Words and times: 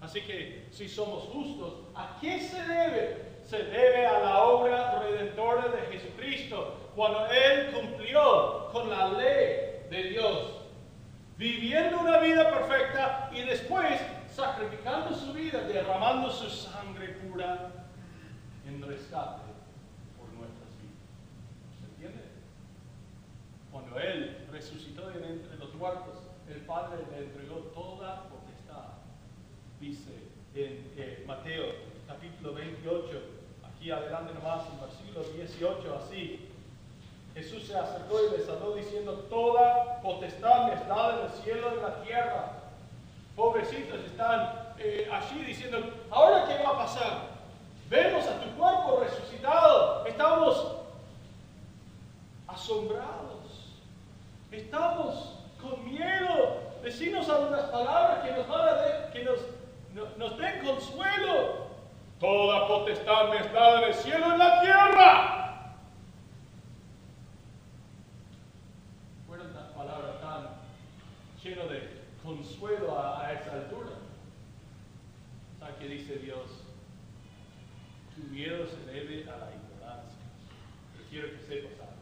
Así 0.00 0.22
que 0.22 0.66
si 0.70 0.88
somos 0.88 1.24
justos, 1.24 1.74
¿a 1.94 2.16
qué 2.20 2.40
se 2.40 2.62
debe? 2.62 3.30
Se 3.44 3.58
debe 3.64 4.06
a 4.06 4.20
la 4.20 4.42
obra 4.44 4.98
redentora 5.00 5.68
de 5.68 5.80
Jesucristo, 5.92 6.90
cuando 6.94 7.26
Él 7.26 7.70
cumplió 7.72 8.68
con 8.72 8.88
la 8.88 9.08
ley 9.08 9.82
de 9.90 10.02
Dios, 10.10 10.52
viviendo 11.36 12.00
una 12.00 12.18
vida 12.18 12.50
perfecta 12.50 13.30
y 13.32 13.42
después 13.42 14.00
sacrificando 14.34 15.14
su 15.14 15.32
vida, 15.32 15.62
derramando 15.62 16.30
su 16.30 16.48
sangre 16.48 17.08
pura 17.08 17.70
en 18.66 18.80
rescate 18.82 19.42
por 20.16 20.28
nuestras 20.32 20.70
vidas. 20.80 21.78
¿Se 21.78 21.86
entiende? 21.92 22.24
Cuando 23.70 23.98
Él 23.98 24.46
resucitó 24.50 25.10
de 25.10 25.26
entre 25.26 25.56
los 25.56 25.74
muertos, 25.74 26.20
el 26.48 26.60
Padre 26.62 27.04
toda 27.04 27.18
potestad. 27.18 27.39
Dice 29.80 30.10
en 30.54 30.92
eh, 30.98 31.24
Mateo 31.26 31.64
capítulo 32.06 32.52
28, 32.52 33.18
aquí 33.64 33.90
adelante 33.90 34.34
nomás, 34.34 34.64
en 34.68 34.78
versículo 34.78 35.24
18, 35.38 35.96
así. 35.96 36.48
Jesús 37.32 37.66
se 37.66 37.78
acercó 37.78 38.18
y 38.26 38.36
les 38.36 38.46
habló 38.46 38.74
diciendo, 38.74 39.14
toda 39.30 40.02
potestad 40.02 40.66
me 40.66 40.74
es 40.74 40.86
dada 40.86 41.20
en 41.20 41.24
el 41.24 41.42
cielo 41.42 41.70
y 41.70 41.78
en 41.78 41.82
la 41.82 42.02
tierra. 42.02 42.52
Pobrecitos 43.34 44.04
están 44.04 44.74
eh, 44.78 45.08
allí 45.10 45.44
diciendo, 45.46 45.78
¿ahora 46.10 46.46
qué 46.46 46.62
va 46.62 46.70
a 46.70 46.78
pasar? 46.78 47.28
Vemos 47.88 48.26
a 48.26 48.38
tu 48.38 48.50
cuerpo 48.58 49.02
resucitado. 49.02 50.04
Estamos 50.04 50.76
asombrados. 52.46 53.78
Estamos 54.52 55.36
con 55.58 55.90
miedo. 55.90 56.58
Decimos 56.82 57.30
algunas 57.30 57.62
palabras 57.70 58.24
que 58.24 58.32
nos, 58.32 58.46
van 58.46 58.68
a 58.68 59.10
que 59.12 59.24
nos, 59.24 59.40
nos 59.94 60.38
den 60.38 60.64
consuelo. 60.64 61.70
Toda 62.20 62.68
potestad 62.68 63.30
me 63.30 63.38
es 63.38 63.52
dada 63.52 63.78
en 63.78 63.88
el 63.88 63.94
cielo 63.94 64.26
y 64.28 64.32
en 64.32 64.38
la 64.38 64.60
tierra. 64.60 65.76
Fueron 69.26 69.52
palabras 69.74 70.20
tan 70.20 70.48
llenas 71.42 71.70
de 71.70 72.02
consuelo 72.22 72.98
a, 72.98 73.26
a 73.26 73.32
esa 73.32 73.52
altura. 73.52 73.92
¿Sabes 75.58 75.76
qué 75.78 75.88
dice 75.88 76.16
Dios? 76.16 76.46
Tu 78.14 78.22
miedo 78.30 78.66
se 78.66 78.92
debe 78.92 79.22
a 79.22 79.36
la 79.38 79.50
ignorancia. 79.54 80.20
Pero 80.92 81.08
quiero 81.08 81.30
que 81.30 81.38
sepas 81.38 81.80
algo. 81.80 82.00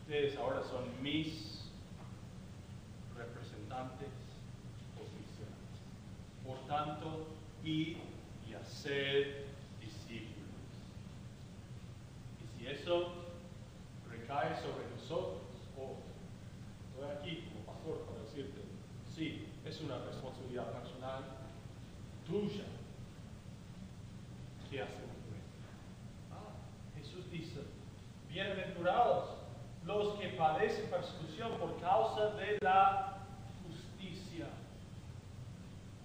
Ustedes 0.00 0.36
ahora 0.36 0.60
son 0.62 1.02
mis 1.02 1.70
representantes 3.16 4.08
oficiales. 4.96 5.72
Por 6.44 6.58
tanto, 6.66 7.28
id 7.62 7.98
y 8.48 8.54
hacer 8.54 9.46
discípulos. 9.80 10.36
Y 12.42 12.58
si 12.58 12.66
eso 12.66 13.14
recae 14.10 14.54
sobre 14.56 14.88
nosotros, 14.94 15.42
o 15.78 15.96
estoy 16.90 17.16
aquí 17.16 17.48
como 17.48 17.64
pastor 17.64 18.06
para 18.06 18.22
decirte, 18.24 18.60
sí, 19.14 19.48
es 19.64 19.80
una 19.80 19.98
responsabilidad 20.04 20.70
personal 20.72 21.24
tuya. 22.26 22.64
¿Qué 24.70 24.82
hacemos 24.82 25.02
con 25.02 25.34
esto? 25.36 25.58
Ah, 26.32 26.98
Jesús 26.98 27.30
dice, 27.30 27.60
bienaventurados 28.28 29.42
los 29.84 30.14
que 30.14 30.28
padecen 30.28 30.88
persecución 30.90 31.52
por 31.58 31.80
causa 31.80 32.30
de 32.36 32.58
la 32.62 33.18
justicia. 33.64 34.46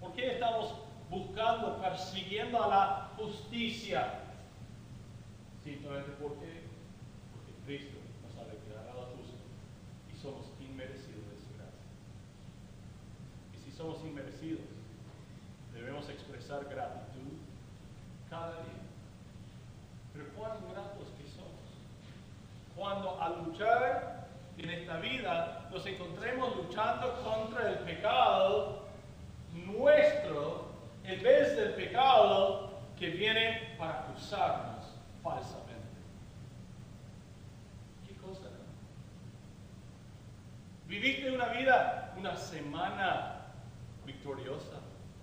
¿Por 0.00 0.12
qué 0.14 0.32
estamos 0.32 0.74
buscando, 1.10 1.80
persiguiendo 1.80 2.62
a 2.62 2.68
la 2.68 3.10
justicia? 3.68 4.20
Simplemente 5.62 6.12
porque, 6.20 6.64
porque 7.32 7.52
Cristo 7.66 7.98
nos 8.24 8.32
ha 8.38 8.48
declarado 8.48 9.12
justos 9.16 9.44
y 10.12 10.16
somos 10.16 10.46
inmerecidos 10.58 11.28
de 11.28 11.36
su 11.36 11.52
gracia. 11.56 11.84
Y 13.54 13.58
si 13.58 13.76
somos 13.76 14.02
inmerecidos, 14.04 14.64
debemos 15.74 16.08
expresar 16.08 16.64
gratitud 16.64 17.36
cada 18.30 18.62
día. 18.62 18.88
Pero 20.14 20.28
cuán 20.30 20.56
gratos 20.72 21.08
que 21.18 21.28
somos 21.28 21.58
cuando 22.74 23.20
al 23.20 23.44
luchar 23.44 24.28
en 24.56 24.70
esta 24.70 24.98
vida 24.98 25.68
nos 25.70 25.84
encontremos 25.84 26.56
luchando 26.56 27.22
contra 27.22 27.70
el 27.70 27.78
pecado 27.80 28.86
nuestro 29.52 30.68
en 31.04 31.22
vez 31.22 31.56
del 31.56 31.74
pecado 31.74 32.67
que 32.98 33.10
viene 33.10 33.76
para 33.78 34.00
acusarnos 34.00 34.84
falsamente. 35.22 35.68
¿Qué 38.06 38.14
cosa? 38.16 38.48
¿Viviste 40.88 41.30
una 41.30 41.46
vida, 41.50 42.14
una 42.18 42.36
semana 42.36 43.52
victoriosa 44.04 44.80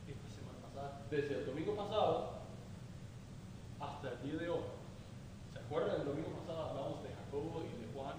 esta 0.07 0.29
semana 0.29 0.59
pasada? 0.61 1.01
Desde 1.11 1.39
el 1.39 1.45
domingo 1.45 1.75
pasado 1.75 2.35
hasta 3.81 4.11
el 4.11 4.21
día 4.23 4.39
de 4.39 4.49
hoy. 4.49 4.63
¿Se 5.51 5.59
acuerdan? 5.59 5.99
El 5.99 6.05
domingo 6.05 6.29
pasado 6.29 6.69
hablamos 6.69 7.03
de 7.03 7.09
Jacobo 7.09 7.61
y 7.61 7.85
de 7.85 7.93
Juan 7.93 8.15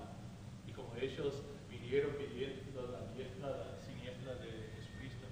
y 0.66 0.72
como 0.72 0.94
ellos 0.96 1.34
vinieron 1.70 2.12
pidiendo 2.16 2.88
la 2.88 3.14
diestra 3.14 3.78
siniestra 3.80 4.34
de 4.34 4.70
Jesucristo. 4.76 5.26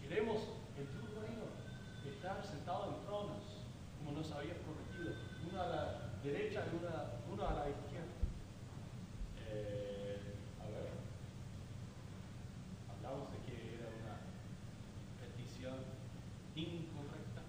Queremos 0.00 0.42
el 0.76 0.86
tu 0.88 1.20
reino 1.20 1.44
estar 2.04 2.44
sentado 2.44 2.88
en 2.88 3.06
tronos 3.06 3.44
como 4.04 4.18
nos 4.18 4.30
había 4.32 4.54
prometido, 4.60 5.16
uno 5.48 5.62
a 5.62 5.66
la 5.66 6.00
derecha 6.22 6.64
y 6.70 6.76
una, 6.76 7.20
uno 7.32 7.48
a 7.48 7.54
la 7.54 7.70
izquierda. 7.70 8.12
Eh, 9.48 10.20
a 10.60 10.64
ver, 10.68 10.92
hablamos 12.92 13.32
de 13.32 13.38
que 13.44 13.74
era 13.76 13.88
una 13.88 14.20
petición 15.20 15.84
incorrecta. 16.54 17.42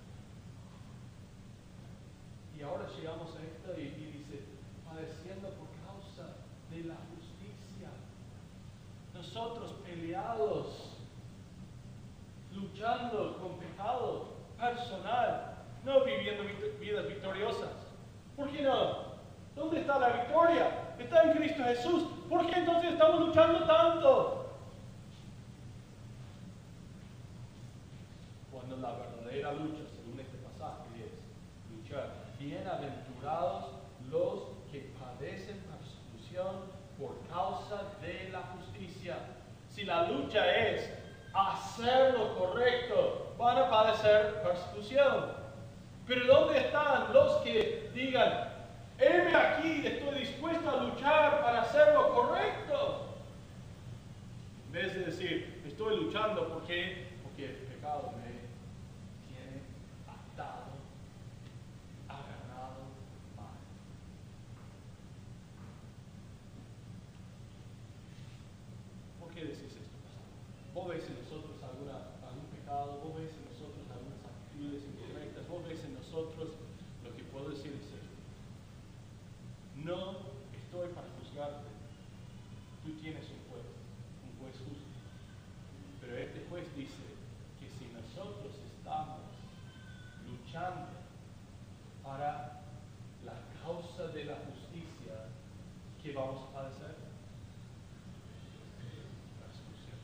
Y 2.57 2.61
ahora 2.61 2.87
llegamos 2.87 3.35
a 3.35 3.43
esto 3.43 3.79
y, 3.79 3.83
y 3.83 4.23
dice, 4.23 4.43
padeciendo 4.87 5.49
por 5.59 5.67
causa 5.83 6.35
de 6.75 6.83
la 6.83 6.95
justicia. 6.95 7.89
Nosotros 9.13 9.75
peleados, 9.85 10.97
luchando 12.53 13.37
con 13.37 13.57
pecado 13.59 14.33
personal, 14.57 15.55
no 15.85 16.03
viviendo 16.03 16.43
vidas 16.79 17.07
victoriosas. 17.07 17.71
¿Por 18.35 18.49
qué 18.51 18.61
no? 18.61 19.15
¿Dónde 19.55 19.79
está 19.79 19.99
la 19.99 20.09
victoria? 20.09 20.95
Está 20.99 21.23
en 21.23 21.37
Cristo 21.37 21.63
Jesús. 21.63 22.03
¿Por 22.27 22.45
qué 22.45 22.59
entonces 22.59 22.91
estamos 22.91 23.27
luchando 23.27 23.65
tanto? 23.65 24.49
Cuando 28.51 28.75
la 28.77 28.91
verdadera 28.91 29.53
lucha, 29.53 29.83
según 29.95 30.19
este 30.19 30.37
pasaje, 30.39 31.05
es 31.05 31.77
luchar. 31.77 32.25
Bienaventurados 32.37 33.65
los 34.09 34.43
que 34.71 34.91
padecen 34.99 35.59
persecución 35.59 36.75
por 36.99 37.17
causa 37.29 37.83
de 38.01 38.29
la 38.29 38.41
justicia. 38.41 39.17
La 39.85 40.07
lucha 40.07 40.45
es 40.55 40.89
hacer 41.33 42.13
lo 42.17 42.37
correcto, 42.37 43.33
van 43.37 43.57
a 43.57 43.69
padecer 43.69 44.41
persecución. 44.41 45.31
Pero 46.07 46.25
¿dónde 46.25 46.59
están 46.59 47.13
los 47.13 47.37
que 47.37 47.89
digan, 47.93 48.49
heme 48.97 49.35
aquí, 49.35 49.85
estoy 49.85 50.19
dispuesto 50.19 50.69
a 50.69 50.83
luchar 50.83 51.41
para 51.41 51.61
hacer 51.61 51.93
lo 51.93 52.13
correcto? 52.13 53.15
En 54.67 54.71
vez 54.71 54.93
de 54.93 55.05
decir, 55.05 55.61
estoy 55.65 55.97
luchando 55.97 56.47
porque, 56.49 57.07
porque 57.23 57.45
el 57.45 57.55
pecado 57.55 58.13
me 58.17 58.31
tiene 59.27 59.61
atado, 60.07 60.71
agarrado 62.07 62.81
mal. 63.35 63.55
¿Por 69.19 69.29
qué 69.33 69.41
decís 69.45 69.63
esto, 69.63 69.97
pastor? 70.03 70.73
Vos 70.73 70.87
ves 70.89 71.07
en 71.07 71.23
nosotros 71.23 71.55
alguna, 71.63 71.95
algún 72.27 72.47
pecado, 72.51 72.99
vos 73.03 73.15
ves 73.15 73.31
en 73.31 73.47
nosotros 73.47 73.83
algunas 73.87 74.19
actitudes 74.27 74.83
incorrectas, 74.91 75.47
vos 75.47 75.63
ves 75.63 75.83
en 75.85 75.93
nosotros 75.95 76.49
lo 77.03 77.15
que 77.15 77.23
puedo 77.31 77.49
decir 77.49 77.71
es 77.79 77.87
esto. 77.95 78.15
No 79.83 80.35
estoy 80.51 80.89
para 80.91 81.07
juzgarte. 81.19 81.67
Tú 82.83 82.91
tienes 82.99 83.23
un 83.23 83.39
juez, 83.51 83.67
un 84.23 84.33
juez 84.39 84.55
justo. 84.59 84.83
Pero 86.01 86.17
este 86.17 86.45
juez 86.49 86.65
dice 86.75 87.03
que 87.59 87.67
si 87.69 87.91
nosotros 87.91 88.53
estamos 88.77 89.19
luchando 90.27 90.87
para 92.03 92.61
la 93.25 93.35
causa 93.63 94.07
de 94.13 94.25
la 94.25 94.35
justicia, 94.45 95.29
¿qué 96.01 96.13
vamos 96.13 96.49
a 96.49 96.53
padecer? 96.53 96.95
Persecución. 99.41 99.99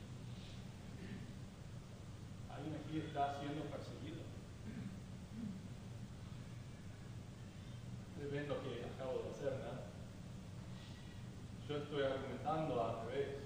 Hay 2.50 2.68
una 2.68 2.78
aquí 2.78 2.98
está 3.22 3.38
siendo 3.38 3.62
perseguido. 3.66 4.20
Ustedes 8.10 8.32
ven 8.32 8.48
lo 8.48 8.60
que 8.62 8.84
acabo 8.84 9.22
de 9.22 9.30
hacer, 9.30 9.52
¿no? 9.62 9.82
Yo 11.68 11.76
estoy 11.76 12.02
argumentando 12.02 12.84
al 12.84 13.06
revés. 13.06 13.36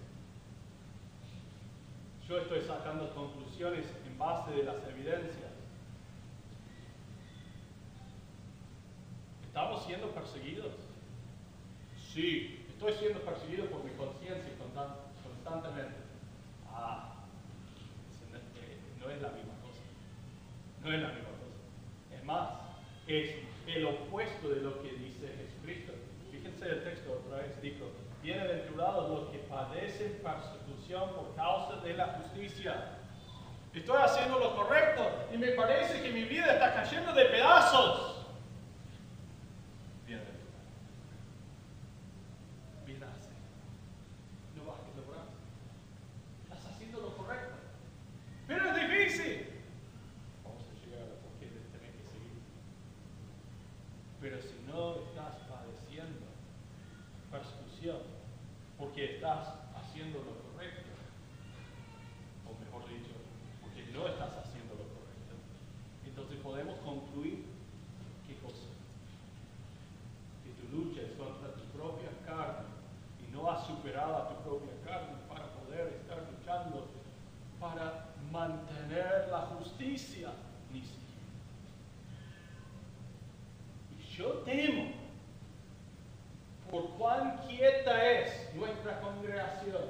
Yo 2.26 2.38
estoy 2.38 2.62
sacando 2.62 3.14
conclusiones 3.14 3.86
en 4.06 4.18
base 4.18 4.50
de 4.52 4.64
las 4.64 4.82
evidencias. 4.88 5.52
¿Estamos 9.46 9.84
siendo 9.84 10.10
perseguidos? 10.10 10.72
Sí, 12.12 12.64
estoy 12.70 12.94
siendo 12.94 13.20
perseguido 13.20 13.66
por 13.66 13.84
mi 13.84 13.90
conciencia 13.92 14.52
constantemente. 15.22 15.96
Ah, 16.68 17.16
no 19.06 19.12
es 19.12 19.22
la 19.22 19.28
misma 19.28 19.54
cosa. 19.62 19.82
No 20.86 20.92
es 20.92 21.02
la 21.02 21.08
misma 21.08 21.30
cosa. 21.30 22.16
Es 22.16 22.24
más, 22.24 22.48
es 23.08 23.34
el 23.66 23.86
opuesto 23.86 24.48
de 24.50 24.60
lo 24.60 24.80
que 24.82 24.92
dice 24.92 25.26
Jesucristo. 25.36 25.92
Fíjense 26.30 26.64
el 26.64 26.84
texto 26.84 27.24
otra 27.24 27.38
vez, 27.38 27.60
dijo, 27.60 27.86
bienaventurados 28.22 29.10
los 29.10 29.30
que 29.30 29.38
padecen 29.38 30.22
persecución 30.22 31.10
por 31.10 31.34
causa 31.34 31.80
de 31.82 31.92
la 31.94 32.06
justicia. 32.18 32.98
Estoy 33.74 33.96
haciendo 34.00 34.38
lo 34.38 34.54
correcto 34.54 35.10
y 35.34 35.38
me 35.38 35.48
parece 35.48 36.00
que 36.00 36.12
mi 36.12 36.22
vida 36.22 36.52
está 36.52 36.72
cayendo 36.74 37.12
de 37.14 37.24
pedazos. 37.24 38.05
Yo 84.16 84.28
temo 84.44 84.92
por 86.70 86.88
cuán 86.96 87.38
quieta 87.46 88.12
es 88.12 88.54
nuestra 88.54 89.00
congregación. 89.00 89.82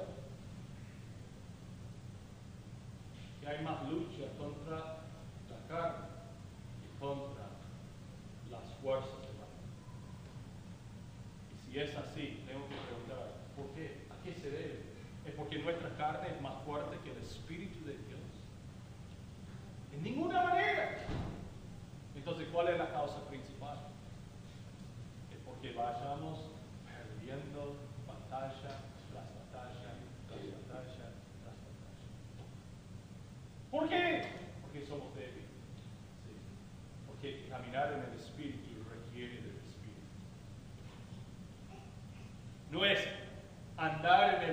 Que 3.39 3.47
hay 3.47 3.63
más 3.63 3.89
luz. 3.89 4.06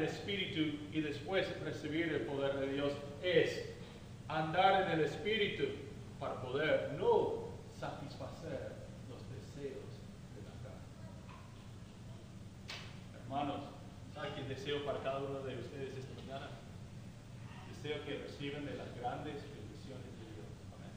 Espíritu 0.03 0.79
y 0.93 1.01
después 1.01 1.49
recibir 1.61 2.09
el 2.09 2.23
poder 2.23 2.57
de 2.59 2.73
Dios 2.73 2.93
es 3.23 3.65
andar 4.29 4.83
en 4.83 4.99
el 4.99 5.05
Espíritu 5.05 5.65
para 6.19 6.41
poder 6.43 6.95
no 6.99 7.45
satisfacer 7.79 8.73
los 9.09 9.23
deseos 9.31 9.85
de 10.35 10.43
la 10.43 10.55
carne. 10.65 10.89
Hermanos, 13.23 13.61
¿saben 14.15 14.35
qué 14.35 14.43
deseo 14.43 14.85
para 14.85 14.99
cada 15.01 15.21
uno 15.21 15.41
de 15.41 15.59
ustedes 15.59 15.95
esta 15.97 16.15
mañana? 16.23 16.51
Deseo 17.69 18.05
que 18.05 18.19
reciban 18.19 18.65
de 18.65 18.75
las 18.75 18.95
grandes 18.99 19.35
bendiciones 19.35 20.11
de 20.19 20.27
Dios. 20.35 20.51
Amén. 20.75 20.97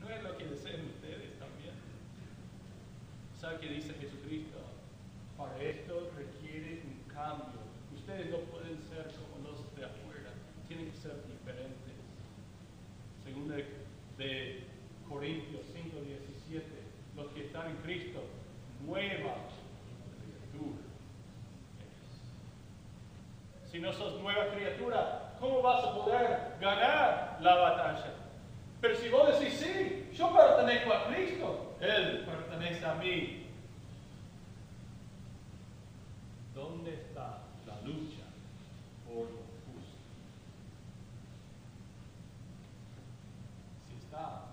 No 0.00 0.10
es 0.10 0.22
lo 0.22 0.36
que 0.36 0.44
desean 0.44 0.86
ustedes 0.86 1.38
también. 1.38 1.74
¿Saben 3.40 3.58
qué 3.60 3.68
dice 3.68 3.94
Jesucristo? 3.94 4.58
Para 5.36 5.60
esto 5.60 6.10
requiere 6.16 6.82
un 6.84 7.12
cambio. 7.12 7.60
Ustedes 7.94 8.30
no 8.30 8.38
pueden 8.50 8.78
ser 8.82 9.10
como 9.16 9.48
los 9.48 9.58
de 9.74 9.84
afuera, 9.84 10.30
tienen 10.68 10.90
que 10.90 10.96
ser 10.96 11.14
diferentes. 11.26 11.94
Según 13.24 13.48
de, 13.48 13.64
de 14.18 14.64
Corintios 15.08 15.62
5, 15.72 15.96
17, 16.48 16.66
los 17.16 17.26
que 17.32 17.46
están 17.46 17.70
en 17.70 17.76
Cristo, 17.78 18.22
nueva 18.86 19.48
criatura. 20.52 20.82
Si 23.74 23.80
no 23.80 23.92
sos 23.92 24.20
nueva 24.20 24.52
criatura, 24.54 25.34
¿cómo 25.40 25.60
vas 25.60 25.82
a 25.82 25.94
poder 25.96 26.54
ganar 26.60 27.38
la 27.40 27.56
batalla? 27.56 28.14
Pero 28.80 28.94
si 28.94 29.08
vos 29.08 29.36
decís, 29.36 29.52
sí, 29.54 30.10
yo 30.14 30.32
pertenezco 30.32 30.92
a 30.92 31.06
Cristo, 31.08 31.74
Él 31.80 32.24
pertenece 32.24 32.86
a 32.86 32.94
mí, 32.94 33.44
¿Dónde 36.54 36.94
está 36.94 37.40
la 37.66 37.80
lucha 37.80 38.22
por 39.08 39.24
lo 39.24 39.42
justo? 39.66 39.98
Si 43.88 43.96
está, 43.96 44.52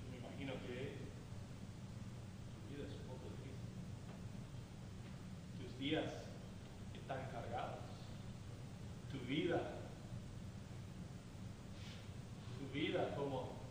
yo 0.00 0.10
me 0.10 0.16
imagino 0.16 0.54
que 0.66 0.96
tu 2.56 2.74
vida 2.74 2.88
es 2.88 2.94
un 2.94 3.06
poco 3.06 3.28
difícil. 3.36 3.68
Tus 5.60 5.78
días 5.78 6.26
están 7.06 7.30
cargados. 7.30 7.78
Tu 9.12 9.18
vida, 9.28 9.60
tu 12.58 12.65
vida 12.76 13.14
como 13.16 13.65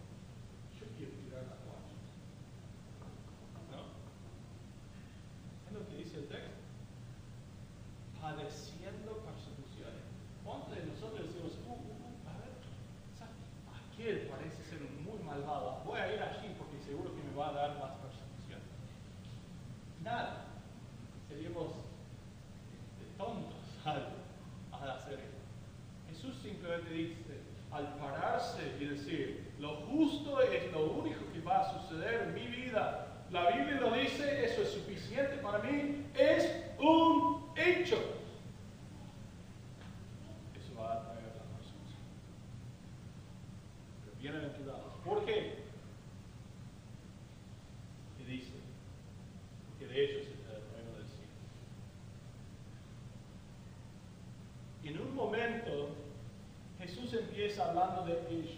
hablando 57.60 58.06
de 58.06 58.14
ellos. 58.30 58.58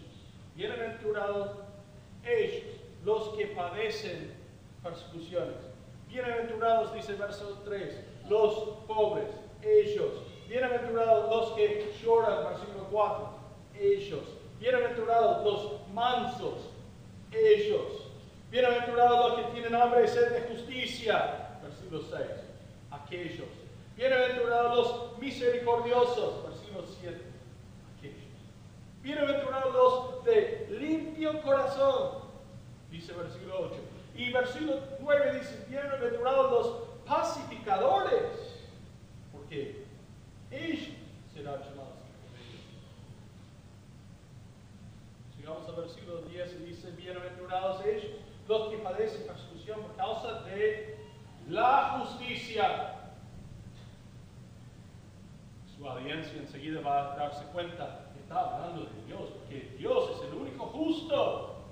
Bienaventurados 0.54 1.50
ellos, 2.24 2.64
los 3.04 3.28
que 3.36 3.46
padecen 3.48 4.32
persecuciones. 4.82 5.56
Bienaventurados, 6.08 6.94
dice 6.94 7.14
verso 7.14 7.60
3, 7.64 7.94
los 8.28 8.54
pobres, 8.86 9.28
ellos. 9.62 10.12
Bienaventurados 10.48 11.30
los 11.30 11.52
que 11.52 11.92
lloran, 12.02 12.44
versículo 12.48 12.84
4, 12.90 13.28
ellos. 13.78 14.24
Bienaventurados 14.58 15.44
los 15.44 15.88
mansos, 15.92 16.70
ellos. 17.32 18.08
Bienaventurados 18.50 19.30
los 19.30 19.40
que 19.40 19.52
tienen 19.52 19.74
hambre 19.74 20.04
y 20.04 20.08
sed 20.08 20.32
de 20.32 20.54
justicia, 20.54 21.58
versículo 21.62 22.00
6, 22.00 22.20
aquellos. 22.90 23.48
Bienaventurados 23.96 24.76
los 24.76 25.18
misericordiosos, 25.18 26.44
versículo 26.48 26.84
7. 27.00 27.27
Bienaventurados 29.02 29.74
los 29.74 30.24
de 30.24 30.66
limpio 30.70 31.40
corazón. 31.42 32.22
Dice 32.90 33.12
versículo 33.12 33.70
8. 33.70 33.74
Y 34.16 34.32
versículo 34.32 34.80
9 35.00 35.38
dice, 35.38 35.64
bienaventurados 35.68 36.50
los 36.50 36.88
pacificadores. 37.06 38.66
Porque 39.32 39.84
ellos 40.50 40.88
serán 41.32 41.60
llamados 41.60 41.98
Sigamos 45.36 45.68
al 45.68 45.76
versículo 45.76 46.22
10 46.22 46.52
y 46.60 46.64
dice, 46.64 46.90
bienaventurados 46.90 47.84
ellos, 47.86 48.12
los 48.48 48.68
que 48.68 48.78
padecen 48.78 49.26
persecución 49.26 49.82
por 49.82 49.96
causa 49.96 50.40
de 50.42 50.98
la 51.48 52.00
justicia. 52.00 52.94
Su 55.76 55.88
audiencia 55.88 56.38
enseguida 56.38 56.80
va 56.80 57.12
a 57.12 57.16
darse 57.16 57.44
cuenta 57.52 58.07
está 58.28 58.40
hablando 58.40 58.84
de 58.84 59.06
Dios, 59.06 59.30
porque 59.38 59.74
Dios 59.78 60.10
es 60.10 60.28
el 60.28 60.34
único 60.34 60.66
justo. 60.66 61.64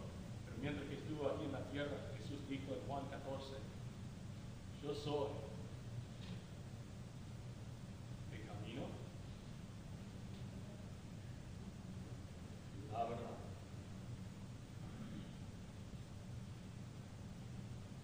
Pero 0.47 0.57
mientras 0.63 0.89
que 0.89 0.95
estuvo 0.95 1.29
aquí 1.29 1.45
en 1.45 1.53
la 1.53 1.69
tierra, 1.71 1.99
Jesús 2.17 2.49
dijo 2.49 2.73
en 2.73 2.81
Juan 2.89 3.05
14, 3.11 3.57
yo 4.83 4.95
soy 4.95 5.29
el 8.33 8.47
camino, 8.47 8.83
la 12.91 13.05
verdad 13.05 13.37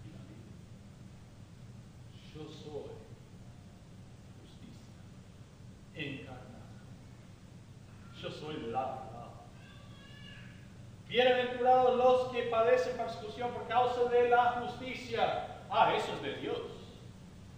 y 0.05 0.09
la 0.11 0.19
vida. 0.29 0.53
Yo 2.35 2.43
soy 2.51 2.91
justicia 4.43 4.93
encarnada. 5.95 6.43
Bienaventurados 11.07 11.95
los 11.95 12.31
que 12.31 12.43
padecen 12.43 12.97
persecución 12.97 13.51
por 13.51 13.67
causa 13.67 14.09
de 14.09 14.29
la 14.29 14.61
justicia. 14.61 15.47
Ah, 15.69 15.93
eso 15.95 16.13
es 16.15 16.21
de 16.23 16.35
Dios. 16.37 16.57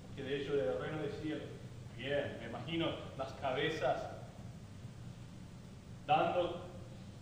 Porque 0.03 0.23
de 0.23 0.41
hecho 0.41 0.55
del 0.55 0.79
reino 0.79 0.97
del 0.99 1.11
cielo. 1.11 1.43
Bien, 1.97 2.37
me 2.39 2.47
imagino 2.47 2.87
las 3.17 3.31
cabezas 3.33 4.09
dando 6.05 6.61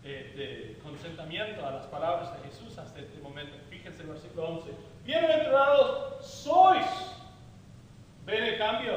eh, 0.02 0.74
de 0.76 0.82
consentimiento 0.82 1.64
a 1.64 1.70
las 1.70 1.86
palabras 1.86 2.32
de 2.36 2.48
Jesús 2.48 2.76
hasta 2.78 3.00
este 3.00 3.20
momento. 3.20 3.56
Fíjense 3.70 4.02
el 4.02 4.08
versículo 4.08 4.48
11. 4.48 4.70
Bienaventurados 5.04 6.26
sois. 6.26 6.86
¿Ven 8.26 8.42
el 8.42 8.58
cambio? 8.58 8.94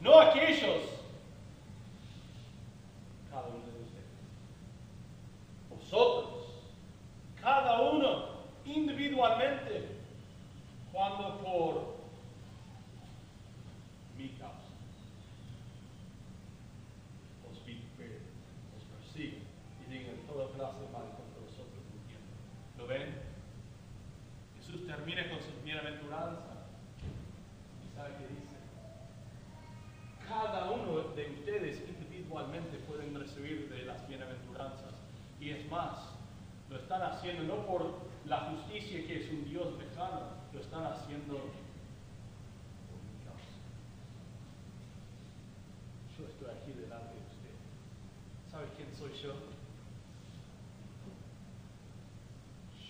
No 0.00 0.20
aquellos. 0.20 0.82
Cada 3.30 3.48
uno 3.48 3.64
de 3.64 3.82
ustedes. 3.84 4.02
Vosotros. 5.70 6.32
Cada 7.40 7.80
uno 7.80 8.24
individualmente. 8.64 9.88
Cuando 10.92 11.38
por 11.38 11.96
mi 14.18 14.28
causa 14.38 14.76
os 17.50 17.64
vituperen, 17.64 18.20
os 18.76 18.84
persiguen 18.84 19.42
y 19.80 19.90
digan 19.90 20.16
toda 20.28 20.52
clase 20.52 20.80
de 20.80 20.88
mal 20.92 21.08
contra 21.16 21.40
vosotros 21.40 21.80
mintiendo. 21.90 22.28
¿Lo 22.76 22.86
ven? 22.86 23.14
Jesús 24.58 24.86
termina 24.86 25.28
con 25.30 25.40
su 25.40 25.50
bienaventuranza. 25.64 26.68
¿Y 27.82 27.96
sabe 27.96 28.10
qué 28.18 28.26
dice? 28.28 28.56
Cada 30.28 30.70
uno 30.70 31.00
de 31.14 31.30
ustedes 31.30 31.82
individualmente 31.88 32.76
pueden 32.86 33.18
recibir 33.18 33.68
de 33.70 33.84
las 33.86 34.06
bienaventuranzas. 34.06 34.92
Y 35.42 35.50
es 35.50 35.68
más, 35.68 35.98
lo 36.70 36.76
están 36.76 37.02
haciendo 37.02 37.42
no 37.42 37.66
por 37.66 37.98
la 38.26 38.50
justicia 38.50 39.04
que 39.04 39.24
es 39.24 39.30
un 39.32 39.44
Dios 39.44 39.76
lejano, 39.76 40.20
lo 40.52 40.60
están 40.60 40.84
haciendo 40.84 41.34
por 41.34 41.50
causa. 43.26 43.58
Yo 46.16 46.28
estoy 46.28 46.48
aquí 46.48 46.80
delante 46.80 47.14
de 47.14 47.20
usted. 47.22 47.50
¿Sabe 48.52 48.68
quién 48.76 48.94
soy 48.94 49.10
yo? 49.20 49.34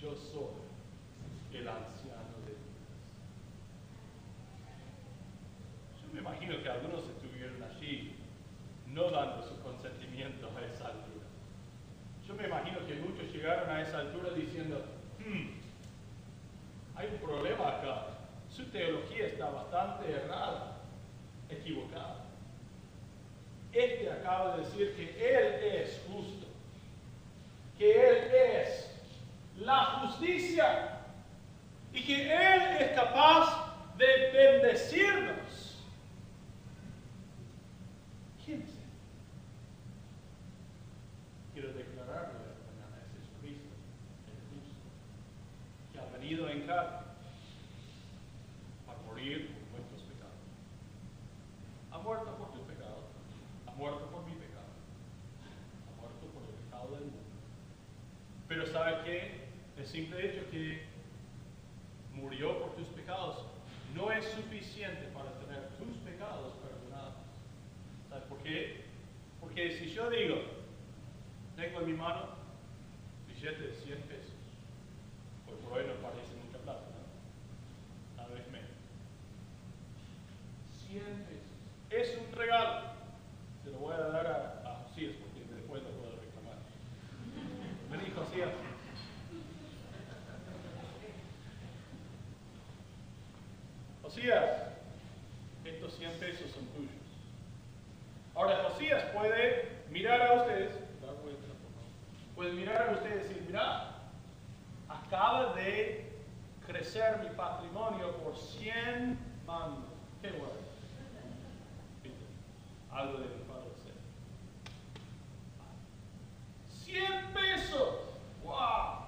Yo 0.02 0.14
soy 0.14 1.58
el 1.58 1.66
anciano 1.68 2.36
de 2.44 2.52
Dios. 2.52 2.82
Yo 6.02 6.12
me 6.12 6.20
imagino 6.20 6.62
que 6.62 6.68
algunos 6.68 7.04
estuvieron 7.08 7.62
allí 7.62 8.14
no 8.88 9.10
dando 9.10 9.42
su 9.42 9.58
consentimiento 9.62 10.50
a 10.54 10.66
esa 10.66 10.88
altura. 10.88 11.22
Yo 12.26 12.34
me 12.34 12.46
imagino 12.46 12.86
que 12.86 12.94
muchos 12.94 13.32
llegaron 13.32 13.68
a 13.68 13.82
esa 13.82 13.98
altura 13.98 14.30
diciendo, 14.30 14.84
"Hmm, 15.18 15.50
hay 16.96 17.08
un 17.08 17.18
problema 17.18 17.68
acá. 17.76 18.06
Su 18.48 18.64
teología 18.70 19.26
está 19.26 19.50
bastante 19.50 20.10
errada, 20.10 20.78
equivocada. 21.48 22.24
Este 23.72 24.10
acaba 24.10 24.56
de 24.56 24.64
decir 24.64 24.94
que 24.94 25.36
Él 25.36 25.80
es 25.80 26.02
justo, 26.06 26.46
que 27.78 27.90
Él 27.90 28.34
es 28.34 28.90
la 29.58 29.84
justicia 30.00 31.00
y 31.92 32.04
que 32.04 32.22
Él 32.32 32.76
es 32.78 32.92
capaz 32.92 33.74
de 33.96 34.30
bendecirnos. 34.32 35.82
¿Quién 38.44 38.62
es? 38.62 38.70
Quiero 41.52 41.72
declararle 41.74 42.40
esta 42.42 42.66
mañana 42.72 42.98
es 43.04 43.12
Jesucristo, 43.14 43.70
el 44.26 44.38
justo, 44.50 44.82
que 45.92 45.98
ha 46.00 46.18
venido 46.18 46.48
en 46.48 46.66
carne 46.66 47.06
para 48.84 48.98
morir 49.02 49.48
por 49.70 49.78
nuestros 49.78 50.02
pecados. 50.02 50.42
Ha 51.92 51.98
muerto 51.98 52.36
por 52.36 52.52
tu 52.52 52.66
pecado, 52.66 53.04
ha 53.66 53.72
muerto 53.72 54.06
por 54.10 54.24
mi 54.24 54.34
pecado, 54.34 54.72
ha 55.86 56.00
muerto 56.00 56.26
por 56.34 56.42
el 56.42 56.54
pecado 56.64 56.90
del 56.96 57.04
mundo. 57.04 57.38
Pero 58.48 58.66
¿sabe 58.66 59.04
qué? 59.04 59.42
El 59.76 59.86
simple 59.86 60.26
hecho 60.26 60.50
que 60.50 60.82
murió 62.14 62.58
por 62.60 62.74
tus 62.74 62.88
pecados 62.88 63.44
no 63.94 64.10
es 64.10 64.24
suficiente 64.24 65.06
para 65.14 65.30
tener 65.38 65.68
tus 65.78 65.96
pecados 65.98 66.54
perdonados. 66.54 67.14
¿Sabes 68.08 68.24
por 68.24 68.38
qué? 68.38 68.84
Porque 69.40 69.66
yo 69.94 70.08
digo, 70.10 70.36
tengo 71.56 71.80
en 71.80 71.86
mi 71.86 71.92
mano 71.92 72.28
billete 73.28 73.62
de 73.62 73.74
100 73.74 74.02
pesos, 74.02 74.34
pues 75.44 75.58
por 75.58 75.78
hoy 75.78 75.84
no 75.86 75.94
parece 75.94 76.34
mucha 76.44 76.58
plata, 76.58 76.80
¿no? 76.80 78.16
Cada 78.16 78.34
vez 78.34 78.50
menos. 78.50 78.70
100 80.88 81.02
pesos. 81.02 81.42
Es 81.90 82.18
un 82.18 82.32
regalo. 82.32 82.92
Se 83.62 83.70
lo 83.70 83.78
voy 83.78 83.94
a 83.94 83.98
dar 83.98 84.26
a, 84.26 84.70
a 84.70 84.74
Josías 84.84 85.12
porque 85.20 85.54
después 85.54 85.82
lo 85.82 85.90
puedo 85.90 86.12
reclamar. 86.20 86.58
Vení, 87.90 88.10
Josías. 88.14 88.50
Josías, 94.02 94.68
estos 95.64 95.94
100 95.94 96.12
pesos 96.12 96.50
son 96.50 96.66
tuyos. 96.68 96.92
Ahora, 98.34 98.68
Josías 98.70 99.04
puede 99.14 99.71
mirar 99.92 100.22
a 100.22 100.32
ustedes, 100.34 100.72
puede 102.34 102.52
mirar 102.52 102.88
a 102.88 102.92
ustedes 102.92 103.26
y 103.26 103.28
decir, 103.28 103.44
mira, 103.46 103.90
acaba 104.88 105.54
de 105.54 106.10
crecer 106.66 107.18
mi 107.18 107.28
patrimonio 107.36 108.16
por 108.16 108.36
100 108.36 109.18
mangos. 109.46 109.84
Qué 110.20 110.30
bueno. 110.30 110.62
Algo 112.90 113.18
de 113.18 113.24
mi 113.24 113.42
padre 113.44 113.70
ser. 113.82 113.94
100 116.70 117.32
pesos. 117.32 117.94
¡Wow! 118.44 119.02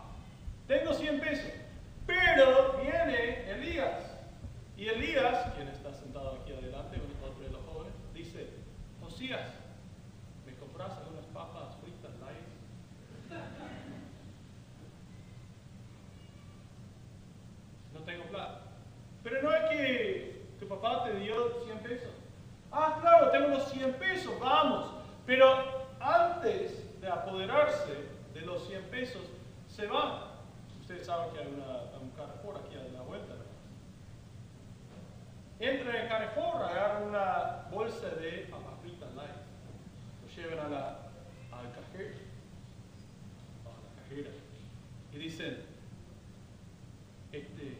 Tengo 0.66 0.94
100 0.94 1.20
pesos. 1.20 1.52
Pero 2.06 2.78
viene 2.82 3.50
Elías. 3.50 4.14
Y 4.76 4.88
Elías, 4.88 5.52
quien 5.54 5.68
está 5.68 5.92
sentado 5.92 6.40
aquí 6.40 6.52
adelante, 6.52 6.98
uno 6.98 7.40
de 7.40 7.50
los 7.50 7.62
jóvenes, 7.64 7.94
dice, 8.12 8.48
Josías, 9.00 9.48
¿me 10.44 10.54
compras 10.54 10.92
algunas 10.98 11.24
papas 11.26 11.76
fritas 11.82 12.10
light? 12.20 12.54
No 17.92 18.00
tengo 18.00 18.24
plata. 18.24 18.62
Pero 19.22 19.42
no 19.42 19.54
es 19.54 19.70
que 19.70 20.46
tu 20.58 20.66
papá 20.68 21.04
te 21.04 21.18
dio 21.20 21.64
100 21.64 21.78
pesos. 21.78 22.12
Ah, 22.76 22.98
claro, 23.00 23.30
tengo 23.30 23.48
los 23.48 23.70
100 23.70 23.94
pesos, 23.94 24.38
vamos. 24.40 24.90
Pero 25.24 25.46
antes 26.00 26.84
apoderarse 27.10 27.94
de 28.32 28.40
los 28.40 28.66
100 28.66 28.82
pesos, 28.84 29.22
se 29.68 29.86
va. 29.86 30.32
Ustedes 30.80 31.06
saben 31.06 31.32
que 31.32 31.40
hay 31.40 31.46
una, 31.46 32.00
un 32.00 32.10
Carrefour 32.10 32.58
aquí 32.58 32.76
a 32.76 32.92
la 32.92 33.02
vuelta. 33.02 33.34
Entra 35.60 36.02
en 36.02 36.08
Carrefour, 36.08 36.62
agarra 36.62 36.98
una 37.06 37.68
bolsa 37.70 38.08
de 38.10 38.48
papas 38.50 38.74
light, 39.14 39.30
lo 40.22 40.28
llevan 40.34 40.72
al 40.74 41.72
cajero, 41.72 42.16
a 43.64 43.70
la 43.70 44.02
cajera, 44.02 44.30
y 45.12 45.16
dicen, 45.16 45.62
este 47.32 47.78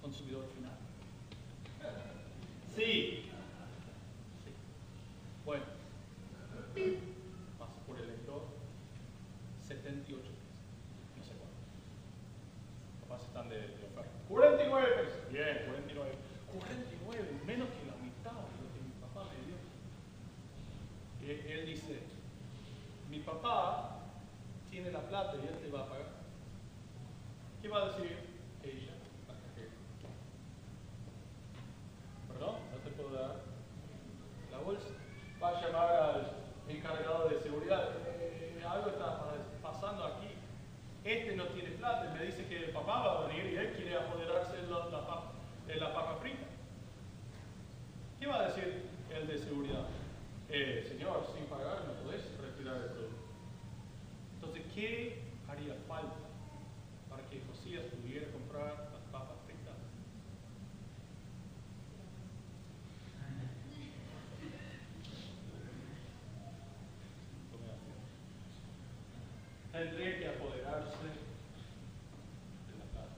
consumidor 0.00 0.44
final. 0.54 0.72
Sí. 2.76 3.30
Bueno, 5.44 5.64
pasa 7.58 7.74
por 7.86 7.98
el 7.98 8.06
lector, 8.08 8.42
78 9.60 10.22
pesos, 10.22 10.32
no 11.16 11.22
sé 11.22 11.32
cuánto. 11.34 11.58
Capaz 13.02 13.22
están 13.26 13.48
de, 13.48 13.56
de 13.56 13.84
oferta. 13.84 14.10
49 14.28 14.88
pesos. 15.02 15.32
Bien, 15.32 15.64
49. 15.66 16.12
49, 16.52 17.40
menos 17.46 17.68
que 17.68 17.86
la 17.86 17.96
mitad 17.96 18.32
de 18.32 18.56
lo 18.62 18.68
que 18.72 18.80
mi 18.80 18.92
papá 19.00 19.28
me 19.28 19.36
dio. 19.46 19.56
Y 21.22 21.52
él 21.52 21.66
dice, 21.66 22.00
mi 23.10 23.18
papá 23.20 23.98
tiene 24.70 24.90
la 24.90 25.00
plata 25.00 25.36
y 25.36 25.46
él 25.46 25.58
te 25.58 25.70
va 25.70 25.80
a 25.80 25.88
pagar. 25.88 26.06
¿Qué 27.60 27.68
va 27.68 27.82
a 27.82 27.86
decir 27.88 28.16
ella? 28.62 28.92
la 29.28 29.34
cajera? 29.34 29.70
Perdón, 32.28 32.54
no 32.72 32.78
te 32.78 32.90
puedo 32.90 33.10
dar 33.10 33.36
la 34.50 34.58
bolsa. 34.58 34.88
Va 35.42 35.48
a 35.48 35.60
llamar 35.60 35.92
al 35.92 36.32
encargado 36.68 37.28
de 37.28 37.38
seguridad. 37.40 37.90
Eh, 38.18 38.62
algo 38.66 38.88
está 38.90 39.20
pasando 39.62 40.04
aquí. 40.04 40.28
Este 41.04 41.36
no 41.36 41.44
tiene 41.48 41.70
plata. 41.72 42.14
y 42.14 42.18
Me 42.18 42.24
dice 42.24 42.46
que 42.46 42.64
el 42.64 42.70
papá 42.70 43.06
va 43.06 43.24
a 43.24 43.26
venir 43.26 43.52
y 43.52 43.56
él 43.56 43.74
quiere 43.76 43.96
apoderarse 43.96 44.56
de 44.56 44.68
la, 44.68 44.86
la 44.86 45.06
papa, 45.06 45.32
de 45.66 45.76
la 45.76 45.92
papa 45.92 46.16
frita. 46.20 46.46
¿Qué 48.18 48.26
va 48.26 48.40
a 48.40 48.46
decir 48.48 48.86
el 49.10 49.26
de 49.26 49.38
seguridad? 49.38 49.86
Eh, 50.48 50.84
señor, 50.88 51.26
sin 51.34 51.44
pagar 51.46 51.84
no 51.86 51.92
podés 52.04 52.22
retirar 52.40 52.76
el 52.76 52.90
producto. 52.90 53.22
Entonces, 54.34 54.62
¿qué 54.74 55.22
haría 55.48 55.74
falta 55.88 56.16
para 57.08 57.22
que 57.28 57.40
Josías 57.50 57.84
pudiera 57.86 58.30
comprar 58.32 58.90
las 58.92 59.02
papas 59.10 59.38
fritas? 59.46 59.76
Tendría 69.72 70.18
que 70.18 70.28
apoderarse 70.28 71.08
de 72.68 72.78
la 72.78 72.84
plata. 72.92 73.16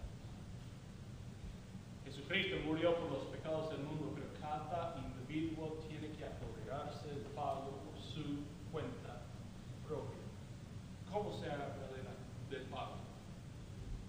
Jesucristo 2.04 2.56
murió 2.64 2.94
por 2.94 3.10
los 3.10 3.24
pecados 3.24 3.70
del 3.70 3.80
mundo, 3.80 4.12
pero 4.14 4.26
cada 4.40 4.96
individuo 4.98 5.78
tiene 5.88 6.14
que 6.16 6.24
apoderarse 6.24 7.08
del 7.08 7.24
pago 7.34 7.82
por 7.84 8.00
su 8.00 8.44
cuenta 8.70 9.22
propia. 9.86 10.22
¿Cómo 11.12 11.32
se 11.32 11.46
haga 11.46 11.74
del 12.50 12.62
pago? 12.62 12.96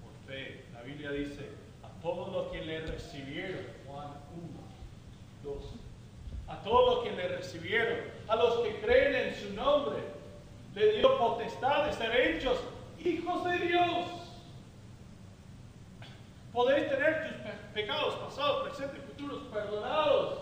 Por 0.04 0.32
fe. 0.32 0.66
La 0.74 0.82
Biblia 0.84 1.12
dice, 1.12 1.50
a 1.84 2.02
todos 2.02 2.32
los 2.32 2.52
que 2.52 2.64
le 2.64 2.82
recibieron, 2.82 3.66
Juan 3.88 4.10
1, 5.44 5.56
2, 5.56 5.66
a 6.48 6.62
todos 6.62 6.96
los 6.96 7.04
que 7.06 7.12
le 7.12 7.28
recibieron, 7.28 8.00
a 8.28 8.36
los 8.36 8.60
que 8.60 8.80
creen 8.82 9.30
en 9.30 9.36
su 9.36 9.54
nombre, 9.54 9.98
le 10.76 10.98
dio 10.98 11.18
potestad 11.18 11.86
de 11.86 11.94
ser 11.94 12.12
hechos 12.20 12.60
hijos 13.26 13.44
de 13.44 13.58
Dios. 13.68 14.08
Podéis 16.54 16.88
tener 16.90 17.28
tus 17.28 17.42
pe 17.42 17.52
pecados 17.74 18.16
pasados, 18.16 18.70
presentes 18.70 19.04
y 19.04 19.08
futuros 19.12 19.44
perdonados. 19.52 20.40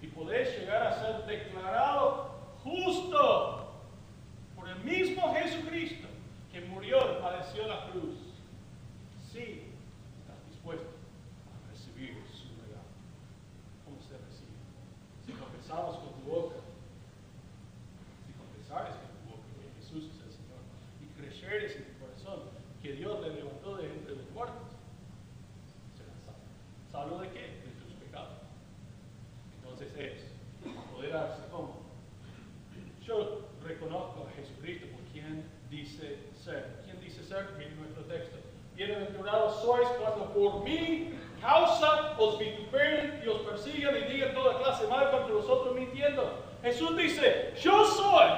Y 0.00 0.06
podéis 0.08 0.48
llegar 0.58 0.86
a 0.86 1.00
ser 1.00 1.26
declarado 1.26 2.30
justo 2.62 3.72
por 4.54 4.68
el 4.68 4.78
mismo 4.84 5.34
Jesucristo 5.34 6.08
que 6.52 6.60
murió 6.60 6.98
y 6.98 7.22
padeció 7.22 7.66
la 7.66 7.88
cruz. 7.90 8.16
Sí, 9.32 9.72
estás 10.20 10.36
dispuesto 10.50 10.86
a 10.86 11.70
recibir 11.70 12.22
su 12.30 12.48
regalo. 12.62 12.92
¿Cómo 13.84 13.96
se 14.02 14.18
recibe? 14.18 14.54
Si 15.26 15.32
confesamos 15.32 15.96
con 15.96 16.12
tu 16.20 16.30
boca, 16.30 16.56
si 18.26 18.32
confesares 18.34 18.94
con 18.94 19.10
tu 19.16 19.34
boca 19.34 19.48
que 19.58 19.80
Jesús 19.80 20.04
es 20.14 20.20
el 20.22 20.32
Señor 20.32 20.62
y 21.00 21.06
creyeres 21.18 21.76
en 21.76 21.84
tu 21.84 21.98
corazón 21.98 22.62
que 22.82 22.92
Dios 22.94 23.20
le 23.20 23.30
levantó 23.30 23.76
de 23.76 23.86
entre 23.86 24.16
los 24.16 24.28
muertos, 24.30 24.74
serás 25.96 26.18
salvo. 26.26 26.40
¿Salvo 26.90 27.22
de 27.22 27.28
qué? 27.30 27.40
De 27.40 27.70
tus 27.80 27.94
pecados. 27.94 28.38
Entonces 29.56 29.88
es 29.96 30.24
apoderarse. 30.90 31.42
¿Cómo? 31.52 31.82
Yo 33.06 33.48
reconozco 33.64 34.26
a 34.26 34.36
Jesucristo 34.36 34.88
por 34.88 35.00
quien 35.12 35.44
dice 35.70 36.18
ser. 36.34 36.80
¿Quién 36.84 37.00
dice 37.00 37.22
ser? 37.22 37.50
Miren 37.56 37.78
nuestro 37.78 38.02
texto. 38.04 38.36
Bienaventurados 38.74 39.62
sois 39.62 39.88
cuando 40.00 40.32
por 40.32 40.64
mi 40.64 41.14
causa 41.40 42.16
os 42.18 42.38
vituperen 42.38 43.22
y 43.24 43.28
os 43.28 43.42
persigan 43.42 43.96
y 43.96 44.12
digan 44.12 44.34
toda 44.34 44.58
clase 44.58 44.88
mal 44.88 45.10
contra 45.10 45.34
vosotros 45.34 45.74
mintiendo. 45.76 46.42
Jesús 46.62 46.96
dice, 46.96 47.54
yo 47.60 47.84
soy 47.84 48.30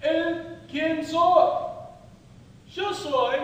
el 0.00 0.58
quien 0.68 1.04
soy. 1.04 1.68
Yo 2.72 2.92
soy 2.92 3.38